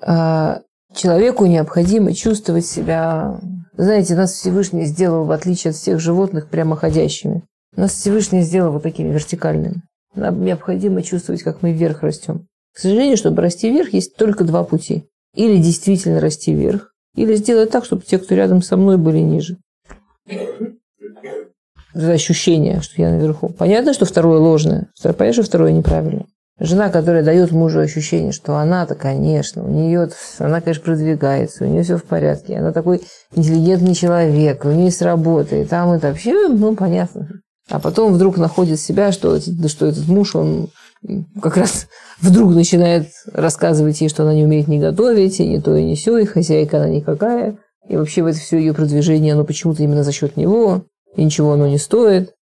[0.00, 0.62] А,
[0.94, 3.40] человеку необходимо чувствовать себя...
[3.76, 7.42] Знаете, нас Всевышний сделал, в отличие от всех животных, прямоходящими.
[7.76, 9.82] Нас Всевышний сделал вот такими вертикальными.
[10.14, 12.46] Нам необходимо чувствовать, как мы вверх растем.
[12.72, 15.04] К сожалению, чтобы расти вверх, есть только два пути.
[15.34, 19.58] Или действительно расти вверх, или сделать так, чтобы те, кто рядом со мной, были ниже
[21.94, 23.48] это ощущение, что я наверху.
[23.48, 24.88] Понятно, что второе ложное.
[25.02, 26.26] Понятно, что второе неправильно.
[26.60, 31.82] Жена, которая дает мужу ощущение, что она-то, конечно, у нее, она, конечно, продвигается, у нее
[31.82, 33.02] все в порядке, она такой
[33.34, 37.28] интеллигентный человек, у нее есть работа, и там это вообще, ну, понятно.
[37.68, 40.68] А потом вдруг находит себя, что, что этот муж, он
[41.42, 41.88] как раз
[42.20, 45.96] вдруг начинает рассказывать ей, что она не умеет не готовить, и не то, и не
[45.96, 50.04] все, и хозяйка она никакая, и вообще в это все ее продвижение, оно почему-то именно
[50.04, 50.84] за счет него
[51.16, 52.32] и ничего оно не стоит.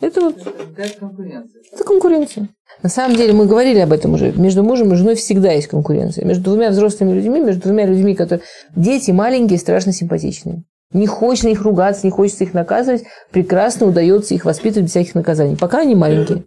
[0.00, 0.36] Это вот...
[0.76, 1.62] Это конкуренция.
[1.72, 2.48] Это конкуренция.
[2.82, 4.32] На самом деле мы говорили об этом уже.
[4.32, 6.24] Между мужем и женой всегда есть конкуренция.
[6.24, 8.44] Между двумя взрослыми людьми, между двумя людьми, которые...
[8.74, 10.64] Дети маленькие, страшно симпатичные.
[10.92, 13.04] Не хочется их ругаться, не хочется их наказывать.
[13.30, 15.56] Прекрасно удается их воспитывать без всяких наказаний.
[15.56, 16.44] Пока они маленькие.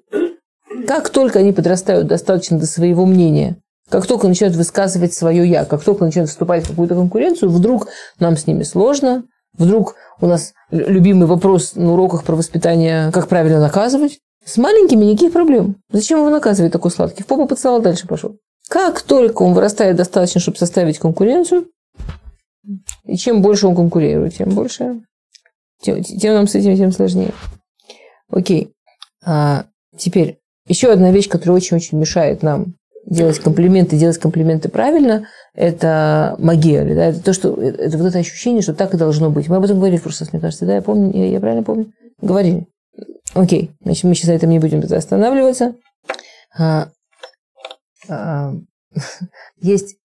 [0.87, 3.57] Как только они подрастают достаточно до своего мнения,
[3.89, 7.87] как только начинают высказывать свое «я», как только начинают вступать в какую-то конкуренцию, вдруг
[8.19, 9.23] нам с ними сложно,
[9.57, 14.19] вдруг у нас любимый вопрос на уроках про воспитание, как правильно наказывать.
[14.45, 15.75] С маленькими никаких проблем.
[15.91, 17.23] Зачем его наказывать такой сладкий?
[17.23, 18.37] В попу поцеловал, дальше пошел.
[18.69, 21.67] Как только он вырастает достаточно, чтобы составить конкуренцию,
[23.05, 25.01] и чем больше он конкурирует, тем больше,
[25.81, 27.33] тем, тем нам с этим тем сложнее.
[28.29, 28.73] Окей.
[29.25, 29.65] А
[29.97, 36.85] теперь еще одна вещь, которая очень-очень мешает нам делать комплименты, делать комплименты правильно, это магия,
[36.85, 39.49] да, это то, что это вот это ощущение, что так и должно быть.
[39.49, 41.63] Мы об этом говорили в прошлый раз, мне кажется, да, я помню, я, я правильно
[41.63, 41.91] помню?
[42.21, 42.67] Говорили.
[43.33, 45.75] Окей, значит, мы сейчас на этом не будем останавливаться.
[46.57, 46.89] А,
[48.07, 48.53] а,
[49.61, 49.97] есть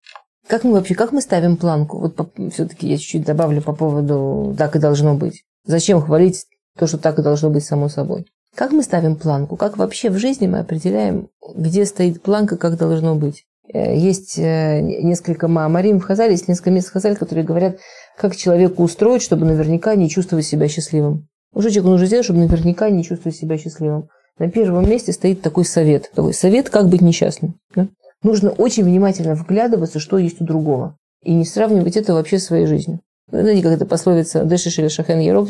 [0.49, 1.99] как мы вообще, как мы ставим планку?
[1.99, 2.17] Вот
[2.53, 5.45] все-таки я чуть-чуть добавлю по поводу «так и должно быть».
[5.65, 8.27] Зачем хвалить то, что так и должно быть само собой?
[8.55, 9.57] Как мы ставим планку?
[9.57, 13.47] Как вообще в жизни мы определяем, где стоит планка, как должно быть?
[13.73, 17.79] Э, есть э, несколько Маамарим в Хазале, есть несколько мест в Хазале, которые говорят,
[18.17, 21.29] как человеку устроить, чтобы наверняка не чувствовать себя счастливым.
[21.53, 24.09] Уже человеку нужно сделать, чтобы наверняка не чувствовать себя счастливым.
[24.39, 26.11] На первом месте стоит такой совет.
[26.15, 27.57] Такой совет, как быть несчастным.
[27.75, 27.89] Да?
[28.23, 30.97] Нужно очень внимательно вглядываться, что есть у другого.
[31.23, 33.01] И не сравнивать это вообще с своей жизнью.
[33.31, 35.49] Знаете, как это пословица «Дэшиш или шахен ерок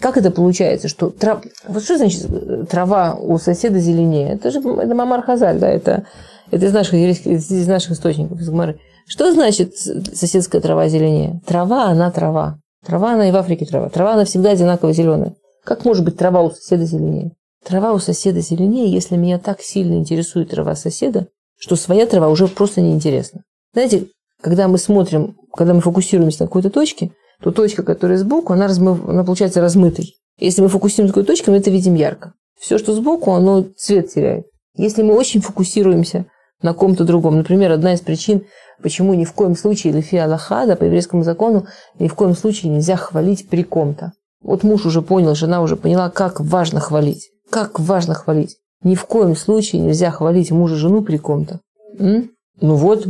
[0.00, 1.42] как это получается, что трав...
[1.68, 2.26] вот что значит
[2.70, 4.34] трава у соседа зеленее?
[4.34, 6.06] Это же это Мамар Хазаль, да, это,
[6.52, 8.78] это из наших из наших источников, из Гмары.
[9.06, 11.40] Что значит соседская трава зеленее?
[11.46, 12.58] Трава, она трава.
[12.86, 13.88] Трава, она и в Африке трава.
[13.88, 15.34] Трава, она всегда одинаково зеленая.
[15.64, 17.32] Как может быть трава у соседа зеленее?
[17.64, 22.48] Трава у соседа зеленее, если меня так сильно интересует трава соседа, что своя трава уже
[22.48, 23.42] просто неинтересна.
[23.72, 24.08] Знаете,
[24.40, 29.08] когда мы смотрим, когда мы фокусируемся на какой-то точке, то точка, которая сбоку, она, размыв,
[29.08, 30.16] она получается размытой.
[30.38, 32.34] Если мы фокусируемся на какой точке, мы это видим ярко.
[32.60, 34.46] Все, что сбоку, оно цвет теряет.
[34.76, 36.26] Если мы очень фокусируемся
[36.62, 38.44] на ком-то другом, например, одна из причин,
[38.82, 41.66] почему ни в коем случае Лефи Аллахада по еврейскому закону
[41.98, 44.12] ни в коем случае нельзя хвалить при ком-то.
[44.42, 47.30] Вот муж уже понял, жена уже поняла, как важно хвалить.
[47.50, 48.56] Как важно хвалить.
[48.82, 51.60] Ни в коем случае нельзя хвалить мужа жену при ком-то.
[51.98, 52.30] М?
[52.60, 53.06] Ну вот,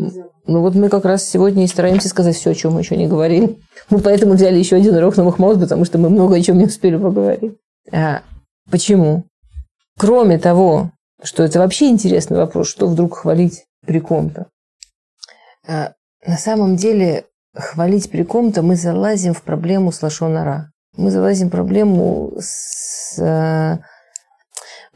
[0.47, 3.07] ну вот мы как раз сегодня и стараемся сказать все, о чем мы еще не
[3.07, 3.59] говорили.
[3.91, 6.65] Мы поэтому взяли еще один урок новых маус, потому что мы много о чем не
[6.65, 7.55] успели поговорить.
[7.91, 8.23] А,
[8.71, 9.25] почему?
[9.99, 10.91] Кроме того,
[11.23, 14.47] что это вообще интересный вопрос, что вдруг хвалить при ком-то.
[15.67, 15.93] А,
[16.27, 20.73] на самом деле, хвалить при ком-то мы залазим в проблему с лошонара.
[20.97, 23.81] Мы залазим в проблему с а,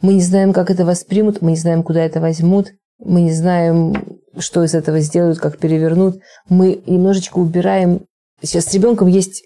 [0.03, 3.95] мы не знаем, как это воспримут, мы не знаем, куда это возьмут, мы не знаем,
[4.39, 6.21] что из этого сделают, как перевернут.
[6.49, 8.03] Мы немножечко убираем...
[8.43, 9.45] Сейчас с ребенком есть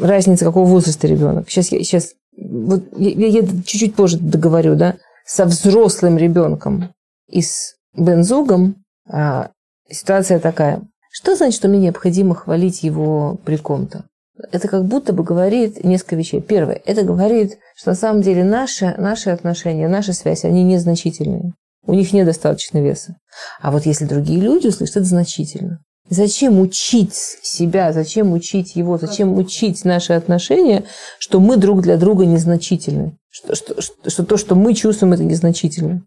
[0.00, 1.48] разница, какого возраста ребенок.
[1.48, 6.94] Сейчас я, сейчас, вот я, я чуть-чуть позже договорю, да, со взрослым ребенком
[7.28, 9.50] и с бензугом а,
[9.90, 10.82] ситуация такая.
[11.10, 14.04] Что значит, что мне необходимо хвалить его при ком-то?
[14.52, 16.40] Это как будто бы говорит несколько вещей.
[16.40, 21.54] Первое, это говорит, что на самом деле наши, наши отношения, наши связи, они незначительные.
[21.86, 23.16] У них недостаточно веса.
[23.60, 25.80] А вот если другие люди услышат, это значительно.
[26.08, 30.84] Зачем учить себя, зачем учить его, зачем учить наши отношения,
[31.18, 35.24] что мы друг для друга незначительны, что, что, что, что то, что мы чувствуем, это
[35.24, 36.02] незначительно.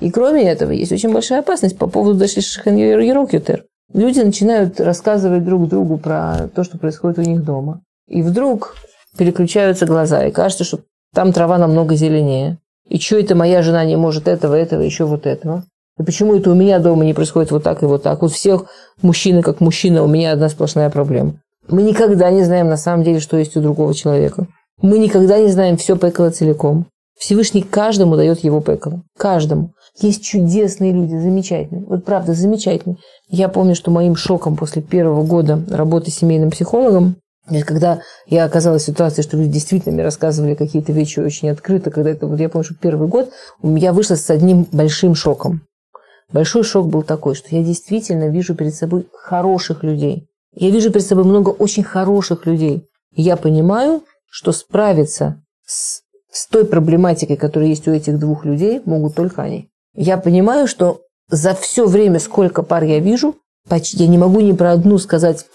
[0.00, 3.64] И кроме этого, есть очень большая опасность по поводу Дашли Шахен Ерокютер.
[3.94, 7.82] Люди начинают рассказывать друг другу про то, что происходит у них дома.
[8.08, 8.76] И вдруг
[9.16, 10.80] переключаются глаза, и кажется, что
[11.14, 12.58] там трава намного зеленее.
[12.88, 15.64] И что это моя жена не может этого, этого, еще вот этого?
[15.98, 18.22] И почему это у меня дома не происходит вот так и вот так?
[18.22, 18.66] Вот всех
[19.02, 21.34] мужчины как мужчина, у меня одна сплошная проблема.
[21.68, 24.46] Мы никогда не знаем на самом деле, что есть у другого человека.
[24.80, 26.86] Мы никогда не знаем все Пекала целиком.
[27.18, 29.02] Всевышний каждому дает его Пекала.
[29.16, 29.72] Каждому.
[30.00, 31.84] Есть чудесные люди, замечательные.
[31.84, 32.96] Вот правда, замечательные.
[33.28, 37.16] Я помню, что моим шоком после первого года работы семейным психологом,
[37.66, 42.10] когда я оказалась в ситуации, что люди действительно мне рассказывали какие-то вещи очень открыто, когда
[42.10, 43.30] это, вот я помню, что первый год
[43.62, 45.60] я вышла с одним большим шоком.
[46.32, 50.28] Большой шок был такой, что я действительно вижу перед собой хороших людей.
[50.54, 52.86] Я вижу перед собой много очень хороших людей.
[53.14, 59.14] Я понимаю, что справиться с, с той проблематикой, которая есть у этих двух людей, могут
[59.14, 59.68] только они.
[59.94, 63.36] Я понимаю, что за все время, сколько пар я вижу,
[63.68, 65.46] почти я не могу ни про одну сказать,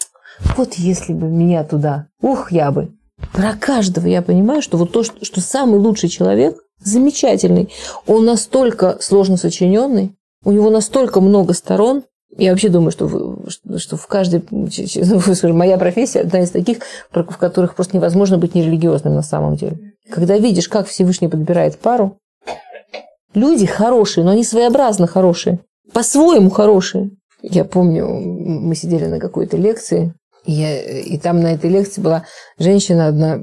[0.56, 2.92] вот если бы меня туда, ух, я бы.
[3.32, 7.68] Про каждого я понимаю, что вот то, что, что самый лучший человек, замечательный,
[8.06, 12.04] он настолько сложно сочиненный, у него настолько много сторон.
[12.36, 14.44] Я вообще думаю, что, в, что в каждой...
[14.50, 15.20] Ну,
[15.54, 16.78] моя профессия одна из таких,
[17.10, 19.78] в которых просто невозможно быть нерелигиозным на самом деле.
[20.10, 22.18] Когда видишь, как Всевышний подбирает пару,
[23.34, 25.60] Люди хорошие, но они своеобразно хорошие.
[25.92, 27.10] По-своему хорошие.
[27.42, 32.24] Я помню, мы сидели на какой-то лекции, и, я, и там на этой лекции была
[32.58, 33.38] женщина одна,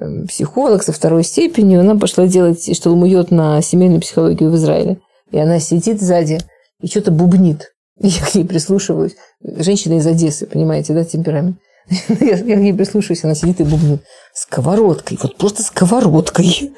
[0.00, 4.98] э, психолог со второй степенью, она пошла делать шталмует на семейную психологию в Израиле.
[5.30, 6.38] И она сидит сзади
[6.80, 7.72] и что-то бубнит.
[7.98, 9.16] Я к ней прислушиваюсь.
[9.42, 11.58] Женщина из Одессы, понимаете, да, темперамент.
[12.20, 14.02] Я, я к ней прислушиваюсь, она сидит и бубнит.
[14.32, 16.72] Сковородкой, вот просто сковородкой.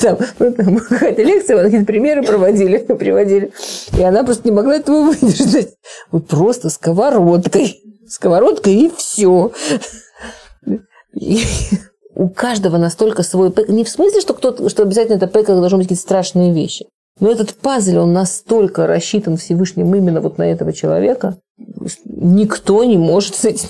[0.00, 3.52] Там какая-то лекция, какие-то примеры проводили, приводили.
[3.96, 5.74] И она просто не могла этого выдержать.
[6.10, 7.80] Вот просто сковородкой.
[8.08, 9.52] Сковородкой и все.
[12.20, 13.70] У каждого настолько свой пэк.
[13.70, 16.84] Не в смысле, что, кто что обязательно это пэк должны быть какие-то страшные вещи.
[17.18, 21.38] Но этот пазл, он настолько рассчитан Всевышним именно вот на этого человека,
[22.04, 23.68] никто не может с этим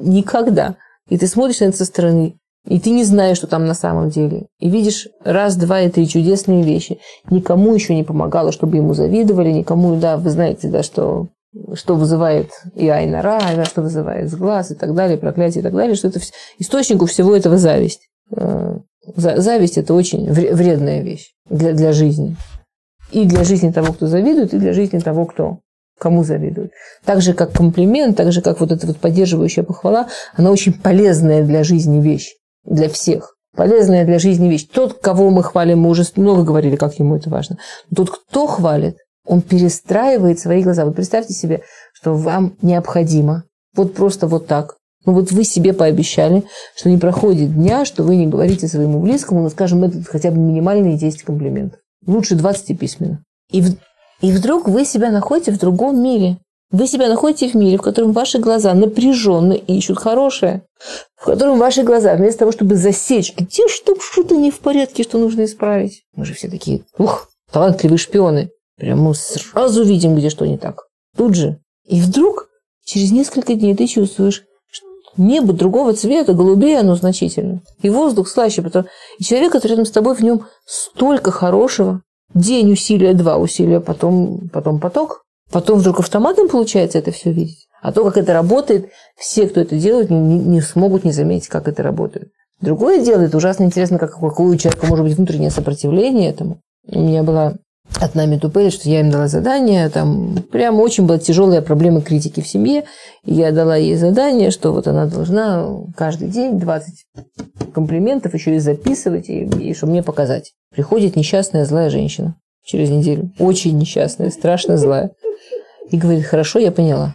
[0.00, 0.78] никогда.
[1.08, 2.34] И ты смотришь на это со стороны,
[2.66, 4.46] и ты не знаешь, что там на самом деле.
[4.58, 6.98] И видишь раз, два и три чудесные вещи.
[7.30, 11.28] Никому еще не помогало, чтобы ему завидовали, никому, да, вы знаете, да, что,
[11.74, 15.96] что вызывает и айнара, да, что вызывает сглаз и так далее, проклятие и так далее,
[15.96, 16.20] что это
[16.58, 18.08] источнику всего этого зависть.
[18.36, 18.78] Э,
[19.16, 22.36] зависть– это очень вредная вещь для, для жизни.
[23.10, 25.58] И для жизни того, кто завидует, и для жизни того, кто
[25.98, 26.72] кому завидуют.
[27.04, 31.44] Так же, как комплимент, так же, как вот эта вот поддерживающая похвала, она очень полезная
[31.44, 33.36] для жизни вещь для всех.
[33.56, 34.66] Полезная для жизни вещь.
[34.72, 37.58] Тот, кого мы хвалим, мы уже много говорили, как ему это важно.
[37.90, 38.96] Но тот, кто хвалит,
[39.30, 40.84] он перестраивает свои глаза.
[40.84, 41.62] Вот представьте себе,
[41.94, 43.44] что вам необходимо
[43.76, 44.76] Вот просто вот так.
[45.06, 46.42] Ну вот вы себе пообещали,
[46.76, 50.38] что не проходит дня, что вы не говорите своему близкому, ну, скажем, это хотя бы
[50.38, 51.78] минимальные 10 комплиментов.
[52.06, 53.22] Лучше 20 и письменно.
[53.50, 53.76] И, в-
[54.20, 56.38] и вдруг вы себя находите в другом мире.
[56.72, 60.62] Вы себя находите в мире, в котором ваши глаза напряженно ищут хорошее,
[61.16, 65.18] в котором ваши глаза, вместо того, чтобы засечь, где что, что-то не в порядке, что
[65.18, 66.02] нужно исправить.
[66.16, 68.50] Мы же все такие, ух, талантливые шпионы.
[68.80, 70.86] Прям мы сразу видим, где что не так.
[71.14, 71.58] Тут же.
[71.86, 72.48] И вдруг
[72.84, 74.86] через несколько дней ты чувствуешь, что
[75.18, 77.60] небо другого цвета, голубее оно значительно.
[77.82, 78.62] И воздух слаще.
[78.62, 78.86] Потому...
[79.18, 82.00] И человек, который рядом с тобой, в нем столько хорошего.
[82.32, 85.24] День усилия, два усилия, потом, потом поток.
[85.52, 87.66] Потом вдруг автоматом получается это все видеть.
[87.82, 91.68] А то, как это работает, все, кто это делает, не- не смогут не заметить, как
[91.68, 92.30] это работает.
[92.60, 96.60] Другое дело, это ужасно интересно, как, какое у человека может быть внутреннее сопротивление этому.
[96.86, 97.56] У меня была
[97.98, 102.48] одна метупеля, что я им дала задание, там прям очень была тяжелая проблема критики в
[102.48, 102.84] семье,
[103.24, 105.66] и я дала ей задание, что вот она должна
[105.96, 107.06] каждый день 20
[107.74, 110.52] комплиментов еще и записывать, и, и чтобы мне показать.
[110.74, 115.10] Приходит несчастная злая женщина через неделю, очень несчастная, страшно злая,
[115.90, 117.14] и говорит, хорошо, я поняла.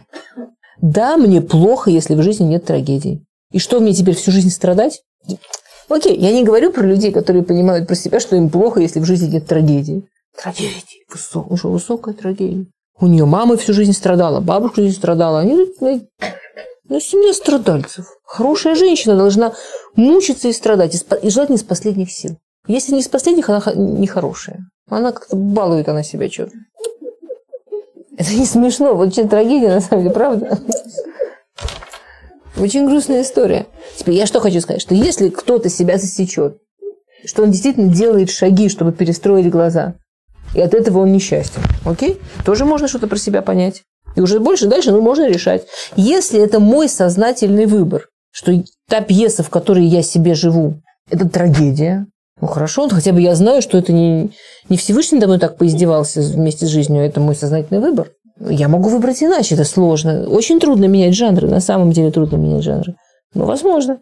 [0.80, 3.24] Да, мне плохо, если в жизни нет трагедий.
[3.52, 5.02] И что, мне теперь всю жизнь страдать?
[5.88, 9.04] Окей, я не говорю про людей, которые понимают про себя, что им плохо, если в
[9.04, 10.04] жизни нет трагедии.
[10.42, 11.04] Трагедии.
[11.10, 12.66] Высок, уже высокая трагедия.
[12.98, 15.40] У нее мама всю жизнь страдала, бабушка всю жизнь страдала.
[15.40, 18.06] Они, ну, семья страдальцев.
[18.24, 19.54] Хорошая женщина должна
[19.96, 22.36] мучиться и страдать, и, желательно из последних сил.
[22.66, 24.60] Если не из последних, она х- нехорошая.
[24.88, 26.52] Она как-то балует она себя что-то.
[28.16, 30.58] Это не смешно, вот очень трагедия, на самом деле, правда?
[32.58, 33.66] Очень грустная история.
[33.96, 36.58] Теперь я что хочу сказать, что если кто-то себя засечет,
[37.24, 39.96] что он действительно делает шаги, чтобы перестроить глаза,
[40.56, 42.18] и от этого он несчастен, окей?
[42.44, 43.82] Тоже можно что-то про себя понять.
[44.16, 45.66] И уже больше дальше, ну, можно решать.
[45.96, 48.52] Если это мой сознательный выбор, что
[48.88, 50.80] та пьеса, в которой я себе живу,
[51.10, 52.06] это трагедия,
[52.40, 54.30] ну, хорошо, ну, хотя бы я знаю, что это не,
[54.70, 58.12] не Всевышний надо мной так поиздевался вместе с жизнью, это мой сознательный выбор.
[58.40, 60.26] Я могу выбрать иначе, это сложно.
[60.28, 62.96] Очень трудно менять жанры, на самом деле трудно менять жанры.
[63.34, 64.00] Но возможно.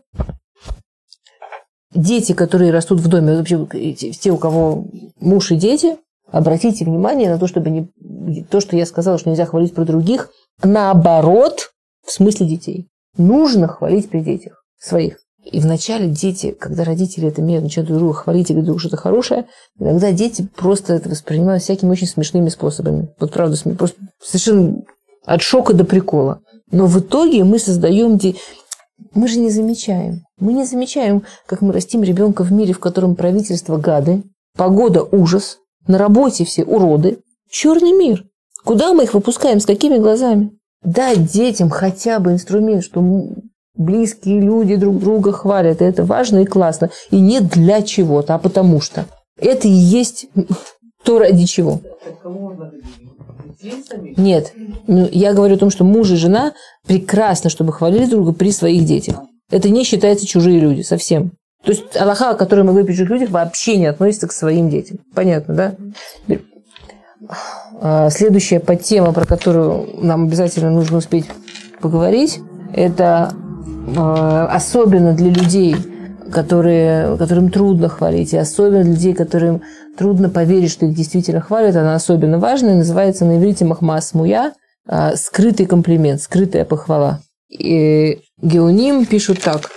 [1.92, 4.86] Дети, которые растут в доме, вообще те, у кого
[5.20, 5.96] муж и дети,
[6.30, 10.30] обратите внимание на то, чтобы не, то, что я сказала, что нельзя хвалить про других,
[10.62, 11.70] наоборот,
[12.06, 12.88] в смысле детей.
[13.16, 15.18] Нужно хвалить при детях своих.
[15.44, 19.46] И вначале дети, когда родители это имеют, начинают друг друга хвалить и друг что-то хорошее,
[19.78, 23.10] иногда дети просто это воспринимают всякими очень смешными способами.
[23.20, 24.82] Вот правда, просто совершенно
[25.26, 26.40] от шока до прикола.
[26.70, 28.18] Но в итоге мы создаем...
[29.12, 30.22] Мы же не замечаем.
[30.38, 34.22] Мы не замечаем, как мы растим ребенка в мире, в котором правительство гады,
[34.56, 37.18] погода ужас, на работе все уроды.
[37.50, 38.24] Черный мир.
[38.64, 39.60] Куда мы их выпускаем?
[39.60, 40.50] С какими глазами?
[40.82, 43.02] Дать детям хотя бы инструмент, что
[43.74, 45.82] близкие люди друг друга хвалят.
[45.82, 46.90] И это важно и классно.
[47.10, 49.06] И не для чего-то, а потому что.
[49.38, 50.26] Это и есть
[51.04, 51.80] то, ради чего.
[54.16, 54.52] Нет.
[54.86, 56.52] Ну, я говорю о том, что муж и жена
[56.86, 59.16] прекрасно, чтобы хвалили друг друга при своих детях.
[59.50, 61.32] Это не считается чужие люди совсем.
[61.64, 64.98] То есть Аллаха, о которой мы при чужих людях, вообще не относится к своим детям.
[65.14, 65.74] Понятно, да?
[67.80, 71.26] А, Следующая подтема, про которую нам обязательно нужно успеть
[71.80, 72.40] поговорить,
[72.74, 73.32] это
[73.96, 75.76] а, особенно для людей,
[76.30, 79.62] которые, которым трудно хвалить, и особенно для людей, которым
[79.96, 84.52] трудно поверить, что их действительно хвалят, она особенно важная, называется на иврите махмас муя,
[84.86, 87.20] а, скрытый комплимент, скрытая похвала.
[87.48, 89.70] И Геоним пишут так.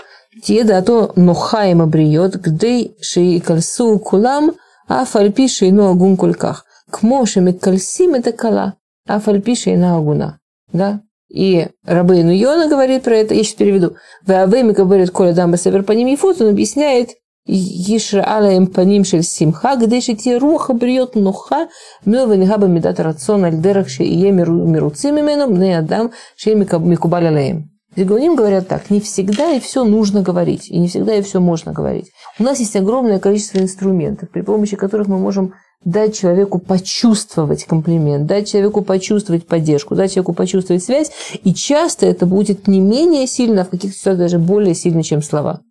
[0.43, 4.53] Тиеда то нохаем обриет, гдей шей кальсу кулам,
[4.88, 6.65] а фальпи шейну агун кульках.
[6.89, 8.75] К мошем и кальсим это кала,
[9.07, 10.39] а фальпи шейна агуна.
[10.71, 11.01] Да?
[11.29, 13.97] И Рабейну Йона говорит про это, я сейчас переведу.
[14.25, 17.09] Веавейми говорит, Коля дамба север по ним ефот, он объясняет,
[17.49, 21.69] Ешра алаем паним шель симха, где шити руха бриет нуха,
[22.03, 27.76] мил венегаба медат рацион альдерах ше ие мируцим именом, не адам ше микубаль алеем.
[27.97, 31.73] Зигуним говорят так, не всегда и все нужно говорить, и не всегда и все можно
[31.73, 32.11] говорить.
[32.37, 38.27] У нас есть огромное количество инструментов, при помощи которых мы можем дать человеку почувствовать комплимент,
[38.27, 41.11] дать человеку почувствовать поддержку, дать человеку почувствовать связь,
[41.43, 45.23] и часто это будет не менее сильно, а в каких-то ситуациях даже более сильно, чем
[45.23, 45.61] слова.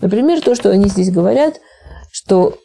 [0.00, 1.60] Например, то, что они здесь говорят,
[2.12, 2.56] что,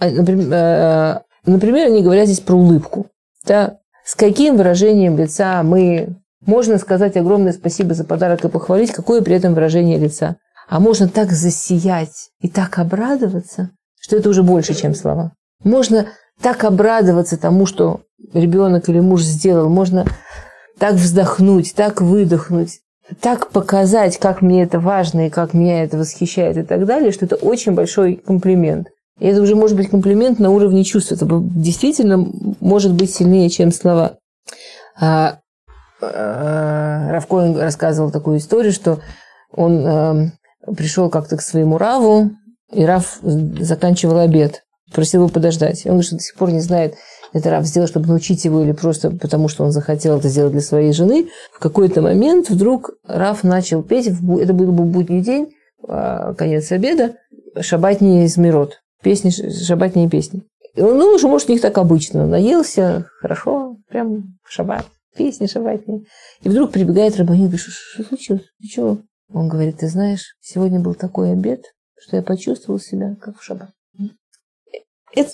[0.00, 3.06] а, э, например, они говорят здесь про улыбку.
[3.46, 3.78] Да?
[4.04, 6.16] С каким выражением лица мы...
[6.46, 10.36] Можно сказать огромное спасибо за подарок и похвалить, какое при этом выражение лица.
[10.68, 13.70] А можно так засиять и так обрадоваться,
[14.00, 15.32] что это уже больше, чем слова.
[15.64, 16.06] Можно
[16.40, 18.00] так обрадоваться тому, что
[18.32, 19.68] ребенок или муж сделал.
[19.68, 20.06] Можно
[20.78, 22.80] так вздохнуть, так выдохнуть.
[23.20, 27.26] так показать, как мне это важно и как меня это восхищает и так далее, что
[27.26, 28.88] это очень большой комплимент.
[29.20, 31.12] И это уже может быть комплимент на уровне чувств.
[31.12, 32.26] Это действительно
[32.60, 34.16] может быть сильнее, чем слова.
[34.98, 35.38] А,
[36.02, 39.00] Равкоин рассказывал такую историю, что
[39.52, 40.32] он а,
[40.76, 42.30] пришел как-то к своему Раву,
[42.72, 45.84] и Рав заканчивал обед, просил его подождать.
[45.84, 46.94] И он говорит, что до сих пор не знает,
[47.32, 50.60] это Рав сделал, чтобы научить его, или просто потому, что он захотел это сделать для
[50.60, 51.28] своей жены.
[51.52, 55.52] В какой-то момент вдруг Рав начал петь, это был бы будний день,
[55.86, 57.14] а, конец обеда,
[57.60, 60.42] шабатни из Мирот, песни, шабатние песни.
[60.74, 62.26] И он думал, что, может, у них так обычно.
[62.26, 64.86] Наелся, хорошо, прям шаббат,
[65.16, 66.04] песни шабатные.
[66.42, 68.44] И вдруг прибегает Рабанит, говорит, что случилось?
[68.60, 68.98] Ты чего?
[69.32, 71.64] Он говорит, ты знаешь, сегодня был такой обед,
[71.98, 73.70] что я почувствовал себя как в шаббат.
[75.14, 75.30] Это,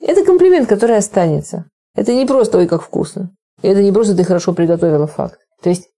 [0.00, 1.66] это комплимент, который останется.
[1.94, 3.30] Это не просто «ой, как вкусно».
[3.62, 5.38] Это не просто «ты хорошо приготовила факт».
[5.62, 5.88] То есть,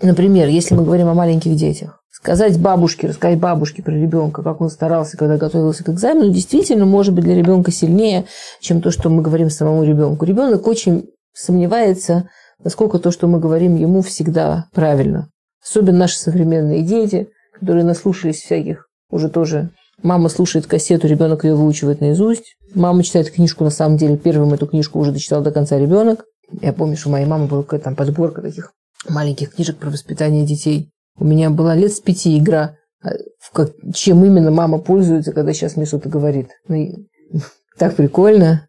[0.00, 4.70] например, если мы говорим о маленьких детях, сказать бабушке, рассказать бабушке про ребенка, как он
[4.70, 8.24] старался, когда готовился к экзамену, действительно может быть для ребенка сильнее,
[8.60, 10.24] чем то, что мы говорим самому ребенку.
[10.24, 12.30] Ребенок очень сомневается,
[12.62, 15.30] насколько то, что мы говорим ему, всегда правильно.
[15.64, 19.70] Особенно наши современные дети, которые наслушались всяких уже тоже
[20.02, 22.56] Мама слушает кассету, ребенок ее выучивает наизусть.
[22.74, 26.24] Мама читает книжку, на самом деле, первым эту книжку уже дочитал до конца ребенок.
[26.60, 28.72] Я помню, что у моей мамы была какая-то там подборка таких
[29.08, 30.90] маленьких книжек про воспитание детей.
[31.16, 33.10] У меня была лет с пяти игра, а,
[33.52, 36.50] как, чем именно мама пользуется, когда сейчас мне что-то говорит.
[36.68, 37.06] Ну,
[37.78, 38.68] так прикольно.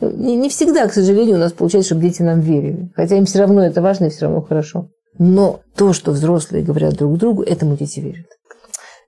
[0.00, 2.90] Не, не всегда, к сожалению, у нас получается, чтобы дети нам верили.
[2.94, 4.88] Хотя им все равно это важно и все равно хорошо.
[5.18, 8.26] Но то, что взрослые говорят друг другу, этому дети верят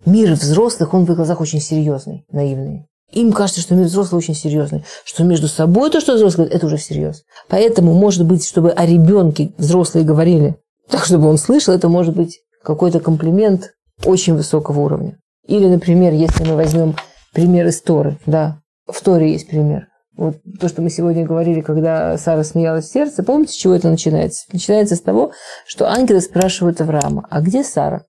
[0.07, 2.87] мир взрослых, он в их глазах очень серьезный, наивный.
[3.13, 6.77] Им кажется, что мир взрослых очень серьезный, что между собой то, что взрослые это уже
[6.77, 7.25] всерьез.
[7.49, 10.57] Поэтому, может быть, чтобы о ребенке взрослые говорили,
[10.89, 13.73] так, чтобы он слышал, это может быть какой-то комплимент
[14.05, 15.19] очень высокого уровня.
[15.47, 16.95] Или, например, если мы возьмем
[17.33, 19.89] пример из Торы, да, в Торе есть пример.
[20.21, 23.89] Вот то, что мы сегодня говорили, когда Сара смеялась в сердце, помните, с чего это
[23.89, 24.45] начинается?
[24.53, 25.33] Начинается с того,
[25.67, 28.05] что ангелы спрашивают Авраама, а где Сара?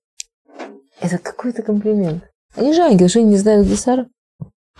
[1.00, 2.24] Это какой-то комплимент.
[2.54, 4.08] Они же ангелы, что они не знают, где Сара?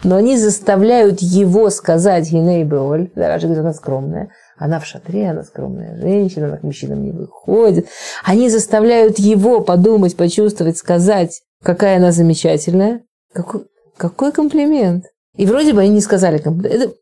[0.05, 3.11] Но они заставляют его сказать Еней Беоль.
[3.15, 4.29] Даже говорит, она скромная.
[4.59, 7.89] Она в шатре, она скромная женщина, она к мужчинам не выходит.
[8.25, 13.01] Они заставляют его подумать, почувствовать, сказать, какая она замечательная.
[13.33, 13.63] Какой,
[13.97, 15.07] какой комплимент.
[15.37, 16.95] И вроде бы они не сказали комплимент.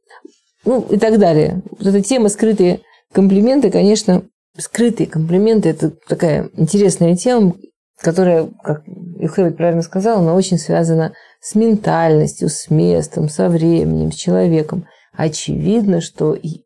[0.64, 1.62] Ну, и так далее.
[1.70, 2.80] Вот эта тема скрытые
[3.12, 4.22] комплименты, конечно,
[4.56, 7.54] скрытые комплименты– это такая интересная тема,
[7.98, 14.16] которая, как Юхевит правильно сказал, она очень связана с ментальностью, с местом, со временем, с
[14.16, 14.86] человеком.
[15.16, 16.62] Очевидно, что и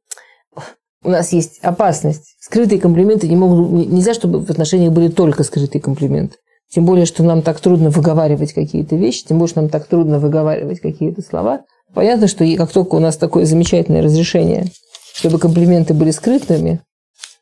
[1.04, 2.36] у нас есть опасность.
[2.40, 3.70] Скрытые комплименты не могут...
[3.70, 6.36] Нельзя, чтобы в отношениях были только скрытые комплименты.
[6.70, 10.18] Тем более, что нам так трудно выговаривать какие-то вещи, тем более, что нам так трудно
[10.18, 11.62] выговаривать какие-то слова.
[11.92, 14.66] Понятно, что как только у нас такое замечательное разрешение,
[15.14, 16.80] чтобы комплименты были скрытыми,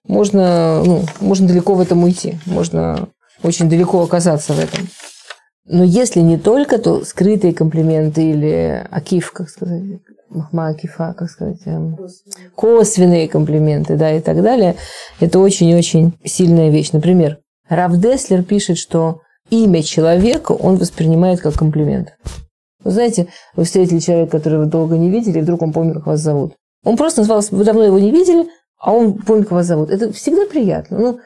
[0.06, 2.38] можно, ну, можно далеко в этом уйти.
[2.46, 3.08] Можно
[3.42, 4.88] очень далеко оказаться в этом.
[5.64, 9.82] Но если не только, то скрытые комплименты или акиф, как сказать,
[10.28, 11.96] махма акифа, как сказать, эм,
[12.56, 14.76] косвенные комплименты, да, и так далее,
[15.20, 16.90] это очень-очень сильная вещь.
[16.92, 17.38] Например,
[17.72, 22.14] Раф Деслер пишет, что имя человека он воспринимает как комплимент.
[22.84, 26.06] Вы знаете, вы встретили человека, которого вы долго не видели, и вдруг он помнит, как
[26.06, 26.52] вас зовут.
[26.84, 28.46] Он просто назвал, вы давно его не видели,
[28.78, 29.88] а он помнит, как вас зовут.
[29.88, 30.98] Это всегда приятно.
[30.98, 31.20] Ну,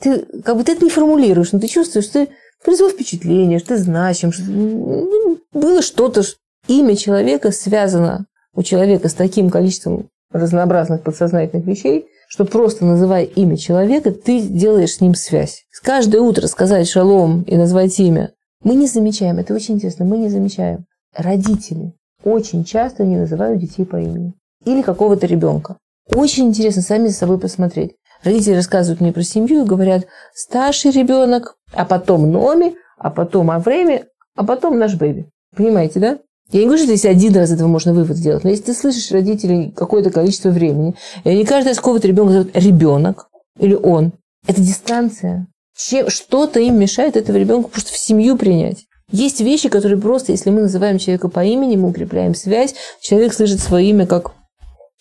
[0.00, 2.32] ты как бы ты это не формулируешь, но ты чувствуешь, что ты
[2.64, 6.22] произвел впечатление, что ты значим, что ну, было что-то,
[6.66, 8.24] имя человека связано
[8.54, 14.94] у человека с таким количеством разнообразных подсознательных вещей, что просто называя имя человека, ты делаешь
[14.94, 15.64] с ним связь.
[15.82, 18.32] Каждое утро сказать шалом и назвать имя.
[18.62, 20.86] Мы не замечаем, это очень интересно, мы не замечаем.
[21.16, 24.34] Родители очень часто не называют детей по имени.
[24.64, 25.76] Или какого-то ребенка.
[26.14, 27.96] Очень интересно сами за собой посмотреть.
[28.22, 34.04] Родители рассказывают мне про семью и говорят, старший ребенок, а потом Номи, а потом Авреми,
[34.36, 35.28] а потом наш бэби.
[35.56, 36.18] Понимаете, да?
[36.52, 39.12] Я не говорю, что если один раз этого можно вывод сделать, но если ты слышишь
[39.12, 43.28] родителей какое-то количество времени, и не каждый раз какого-то ребенка зовут ребенок
[43.58, 44.12] или он,
[44.46, 45.46] это дистанция.
[45.76, 48.86] Чем, что-то им мешает этого ребенка просто в семью принять.
[49.12, 53.60] Есть вещи, которые просто, если мы называем человека по имени, мы укрепляем связь, человек слышит
[53.60, 54.32] свое имя как,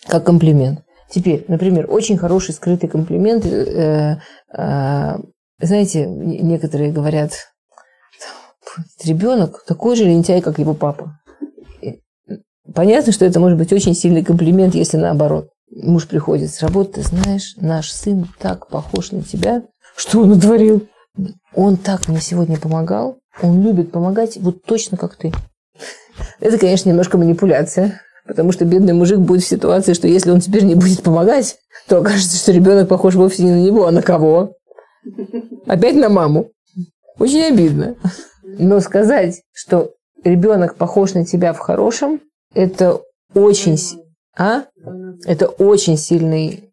[0.08, 0.82] как комплимент.
[1.12, 3.46] Теперь, например, очень хороший скрытый комплимент.
[3.46, 4.18] Э,
[4.56, 5.18] э,
[5.60, 7.34] знаете, некоторые говорят,
[9.04, 11.19] ребенок такой же лентяй, как его папа.
[12.74, 15.50] Понятно, что это может быть очень сильный комплимент, если наоборот.
[15.72, 19.64] Муж приходит с работы, знаешь, наш сын так похож на тебя,
[19.96, 20.88] что он утворил.
[21.54, 25.32] Он так мне сегодня помогал, он любит помогать вот точно как ты.
[26.40, 30.64] Это, конечно, немножко манипуляция, потому что бедный мужик будет в ситуации, что если он теперь
[30.64, 31.58] не будет помогать,
[31.88, 34.56] то окажется, что ребенок похож вовсе не на него, а на кого?
[35.66, 36.52] Опять на маму.
[37.18, 37.96] Очень обидно.
[38.44, 39.92] Но сказать, что
[40.24, 42.22] ребенок похож на тебя в хорошем,
[42.54, 43.02] это
[43.34, 43.78] очень,
[44.38, 44.66] а?
[45.26, 46.72] Это очень сильный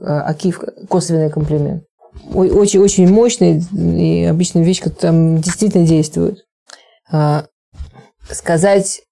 [0.00, 1.84] а, акив, косвенный комплимент.
[2.32, 6.44] Очень-очень мощный, и обычно вещь, которая там действительно действует.
[7.10, 7.46] А,
[8.30, 9.02] сказать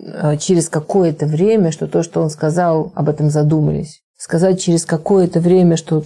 [0.00, 4.00] а, через какое-то время, что то, что он сказал, об этом задумались.
[4.16, 6.04] Сказать через какое-то время, что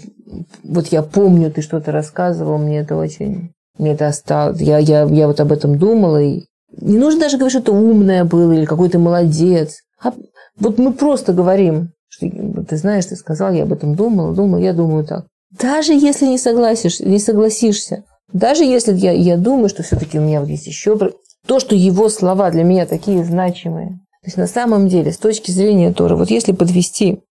[0.62, 3.52] вот я помню, ты что-то рассказывал, мне это очень...
[3.78, 4.60] Мне это осталось.
[4.60, 6.20] Я, я, я вот об этом думала.
[6.20, 6.46] И
[6.80, 9.80] не нужно даже говорить, что ты умная была или какой то молодец.
[10.02, 10.12] А
[10.58, 12.26] вот мы просто говорим, что
[12.68, 15.26] ты знаешь, ты сказал, я об этом думала, думала, я думаю так.
[15.50, 20.40] Даже если не согласишься, не согласишься, даже если я, я думаю, что все-таки у меня
[20.40, 20.98] вот есть еще
[21.46, 23.88] то, что его слова для меня такие значимые.
[24.22, 27.22] То есть на самом деле, с точки зрения Тора, вот если подвести,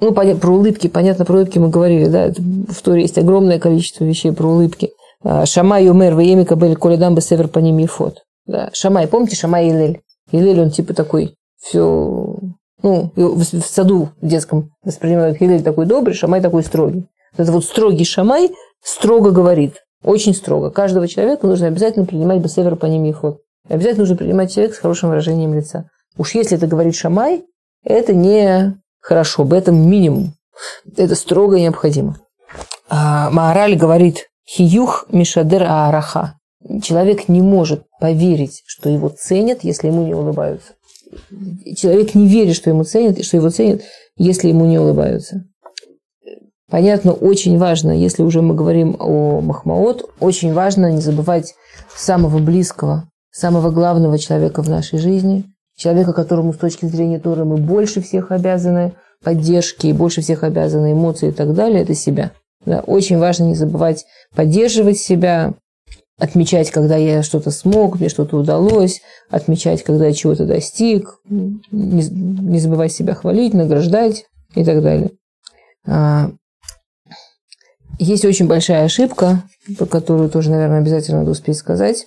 [0.00, 4.32] ну, про улыбки, понятно, про улыбки мы говорили, да, в Торе есть огромное количество вещей
[4.32, 4.90] про улыбки.
[5.22, 8.22] А, Шамай умер, Ваеми Кабель, Коледам Бесевер по ним и фот.
[8.50, 8.68] Да.
[8.72, 10.02] Шамай, помните Шамай Илель?
[10.32, 12.36] Илель, он типа такой, все,
[12.82, 17.06] ну, в саду в детском воспринимают Илель такой добрый, Шамай такой строгий.
[17.36, 18.50] Это вот строгий Шамай
[18.82, 20.70] строго говорит, очень строго.
[20.70, 23.38] Каждого человека нужно обязательно принимать бесевер по ним и ход.
[23.68, 25.88] Обязательно нужно принимать человека с хорошим выражением лица.
[26.18, 27.44] Уж если это говорит Шамай,
[27.84, 30.34] это не хорошо, в этом минимум.
[30.96, 32.18] Это строго необходимо.
[32.88, 36.39] А, Маораль говорит, хиюх мишадер аараха.
[36.82, 40.74] Человек не может поверить, что его ценят, если ему не улыбаются.
[41.76, 43.82] Человек не верит, что ему ценят, что его ценят,
[44.16, 45.44] если ему не улыбаются.
[46.70, 51.54] Понятно, очень важно, если уже мы говорим о Махмаот, очень важно не забывать
[51.96, 55.46] самого близкого, самого главного человека в нашей жизни,
[55.76, 58.92] человека, которому с точки зрения Торы мы больше всех обязаны
[59.24, 62.32] поддержки, и больше всех обязаны эмоции и так далее, это себя.
[62.64, 64.04] Да, очень важно не забывать
[64.36, 65.54] поддерживать себя,
[66.20, 69.00] отмечать, когда я что-то смог, мне что-то удалось,
[69.30, 75.10] отмечать, когда я чего-то достиг, не, забывать себя хвалить, награждать и так далее.
[75.86, 76.30] А,
[77.98, 79.42] есть очень большая ошибка,
[79.78, 82.06] по которую тоже, наверное, обязательно надо успеть сказать.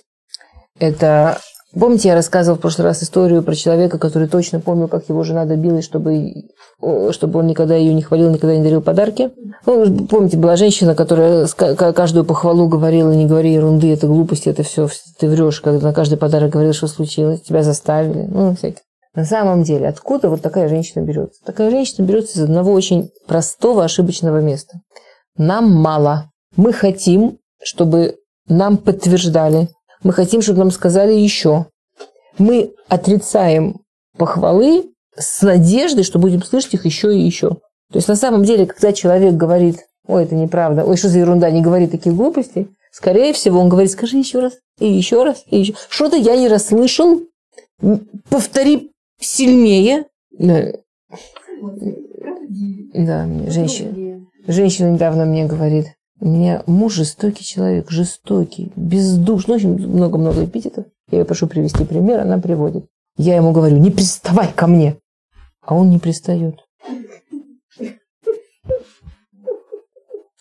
[0.78, 1.40] Это
[1.78, 5.44] Помните, я рассказывал в прошлый раз историю про человека, который точно помнил, как его жена
[5.44, 6.44] добилась, чтобы,
[7.10, 9.32] чтобы он никогда ее не хвалил, никогда не дарил подарки?
[9.66, 14.88] Ну, помните, была женщина, которая каждую похвалу говорила, не говори ерунды, это глупости, это все,
[15.18, 18.82] ты врешь, когда на каждый подарок говорил, что случилось, тебя заставили, ну, всякие.
[19.14, 21.40] На самом деле, откуда вот такая женщина берется?
[21.44, 24.80] Такая женщина берется из одного очень простого ошибочного места.
[25.36, 26.30] Нам мало.
[26.56, 28.16] Мы хотим, чтобы
[28.48, 29.68] нам подтверждали.
[30.04, 31.66] Мы хотим, чтобы нам сказали еще.
[32.38, 33.80] Мы отрицаем
[34.16, 37.48] похвалы с надеждой, что будем слышать их еще и еще.
[37.90, 41.50] То есть на самом деле, когда человек говорит, ой, это неправда, ой, что за ерунда,
[41.50, 45.58] не говорит таких глупостей, скорее всего, он говорит, скажи еще раз, и еще раз, и
[45.58, 45.74] еще.
[45.88, 47.22] Что-то я не расслышал,
[48.28, 50.06] повтори сильнее.
[50.30, 50.72] Да,
[53.48, 55.86] женщина, женщина недавно мне говорит,
[56.28, 60.86] меня муж жестокий человек, жестокий, бездушный, очень много-много эпитетов.
[61.10, 62.86] Я ее прошу привести пример, она приводит.
[63.16, 64.96] Я ему говорю, не приставай ко мне.
[65.60, 66.56] А он не пристает.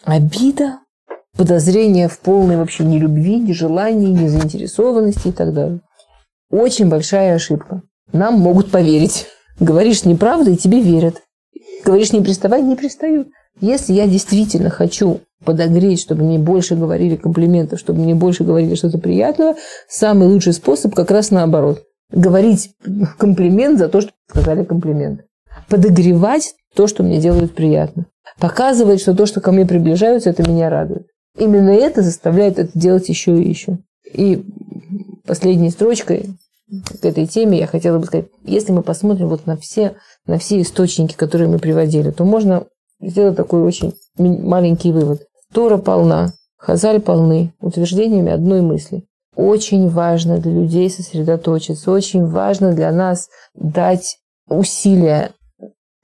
[0.04, 0.80] Обида,
[1.38, 5.82] подозрение в полной вообще ни любви, ни желании, ни заинтересованности и так далее.
[6.50, 7.82] Очень большая ошибка.
[8.12, 9.28] Нам могут поверить.
[9.60, 11.22] Говоришь неправду, и тебе верят.
[11.84, 13.28] Говоришь не приставай, не пристают.
[13.60, 18.98] Если я действительно хочу подогреть, чтобы мне больше говорили комплиментов, чтобы мне больше говорили что-то
[18.98, 19.56] приятного,
[19.88, 21.84] самый лучший способ как раз наоборот.
[22.12, 22.72] Говорить
[23.18, 25.22] комплимент за то, что сказали комплимент.
[25.70, 28.06] Подогревать то, что мне делают приятно.
[28.40, 31.08] Показывать, что то, что ко мне приближаются, это меня радует.
[31.38, 33.80] Именно это заставляет это делать еще и еще.
[34.12, 34.44] И
[35.26, 36.30] последней строчкой
[37.02, 40.61] к этой теме я хотела бы сказать, если мы посмотрим вот на все, на все
[40.61, 42.65] источники, которые мы приводили, то можно
[43.01, 45.21] сделать такой очень маленький вывод.
[45.53, 49.03] Тора полна, Хазаль полны утверждениями одной мысли.
[49.36, 54.17] Очень важно для людей сосредоточиться, очень важно для нас дать
[54.47, 55.32] усилия,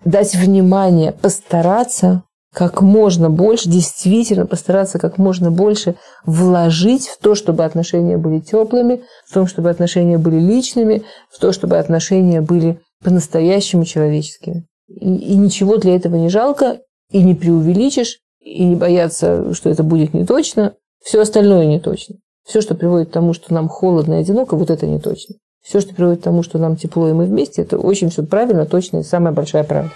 [0.04, 5.96] дать внимание, постараться как можно больше, действительно постараться как можно больше
[6.26, 11.52] вложить в то, чтобы отношения были теплыми, в том, чтобы отношения были личными, в то,
[11.52, 14.66] чтобы отношения были по-настоящему человеческими.
[14.88, 16.80] И, и ничего для этого не жалко,
[17.12, 22.16] и не преувеличишь, и не бояться, что это будет не точно, Все остальное не точно.
[22.46, 25.36] Все, что приводит к тому, что нам холодно и одиноко, вот это не точно.
[25.62, 28.66] Все, что приводит к тому, что нам тепло и мы вместе, это очень все правильно,
[28.66, 29.92] точно и самая большая правда.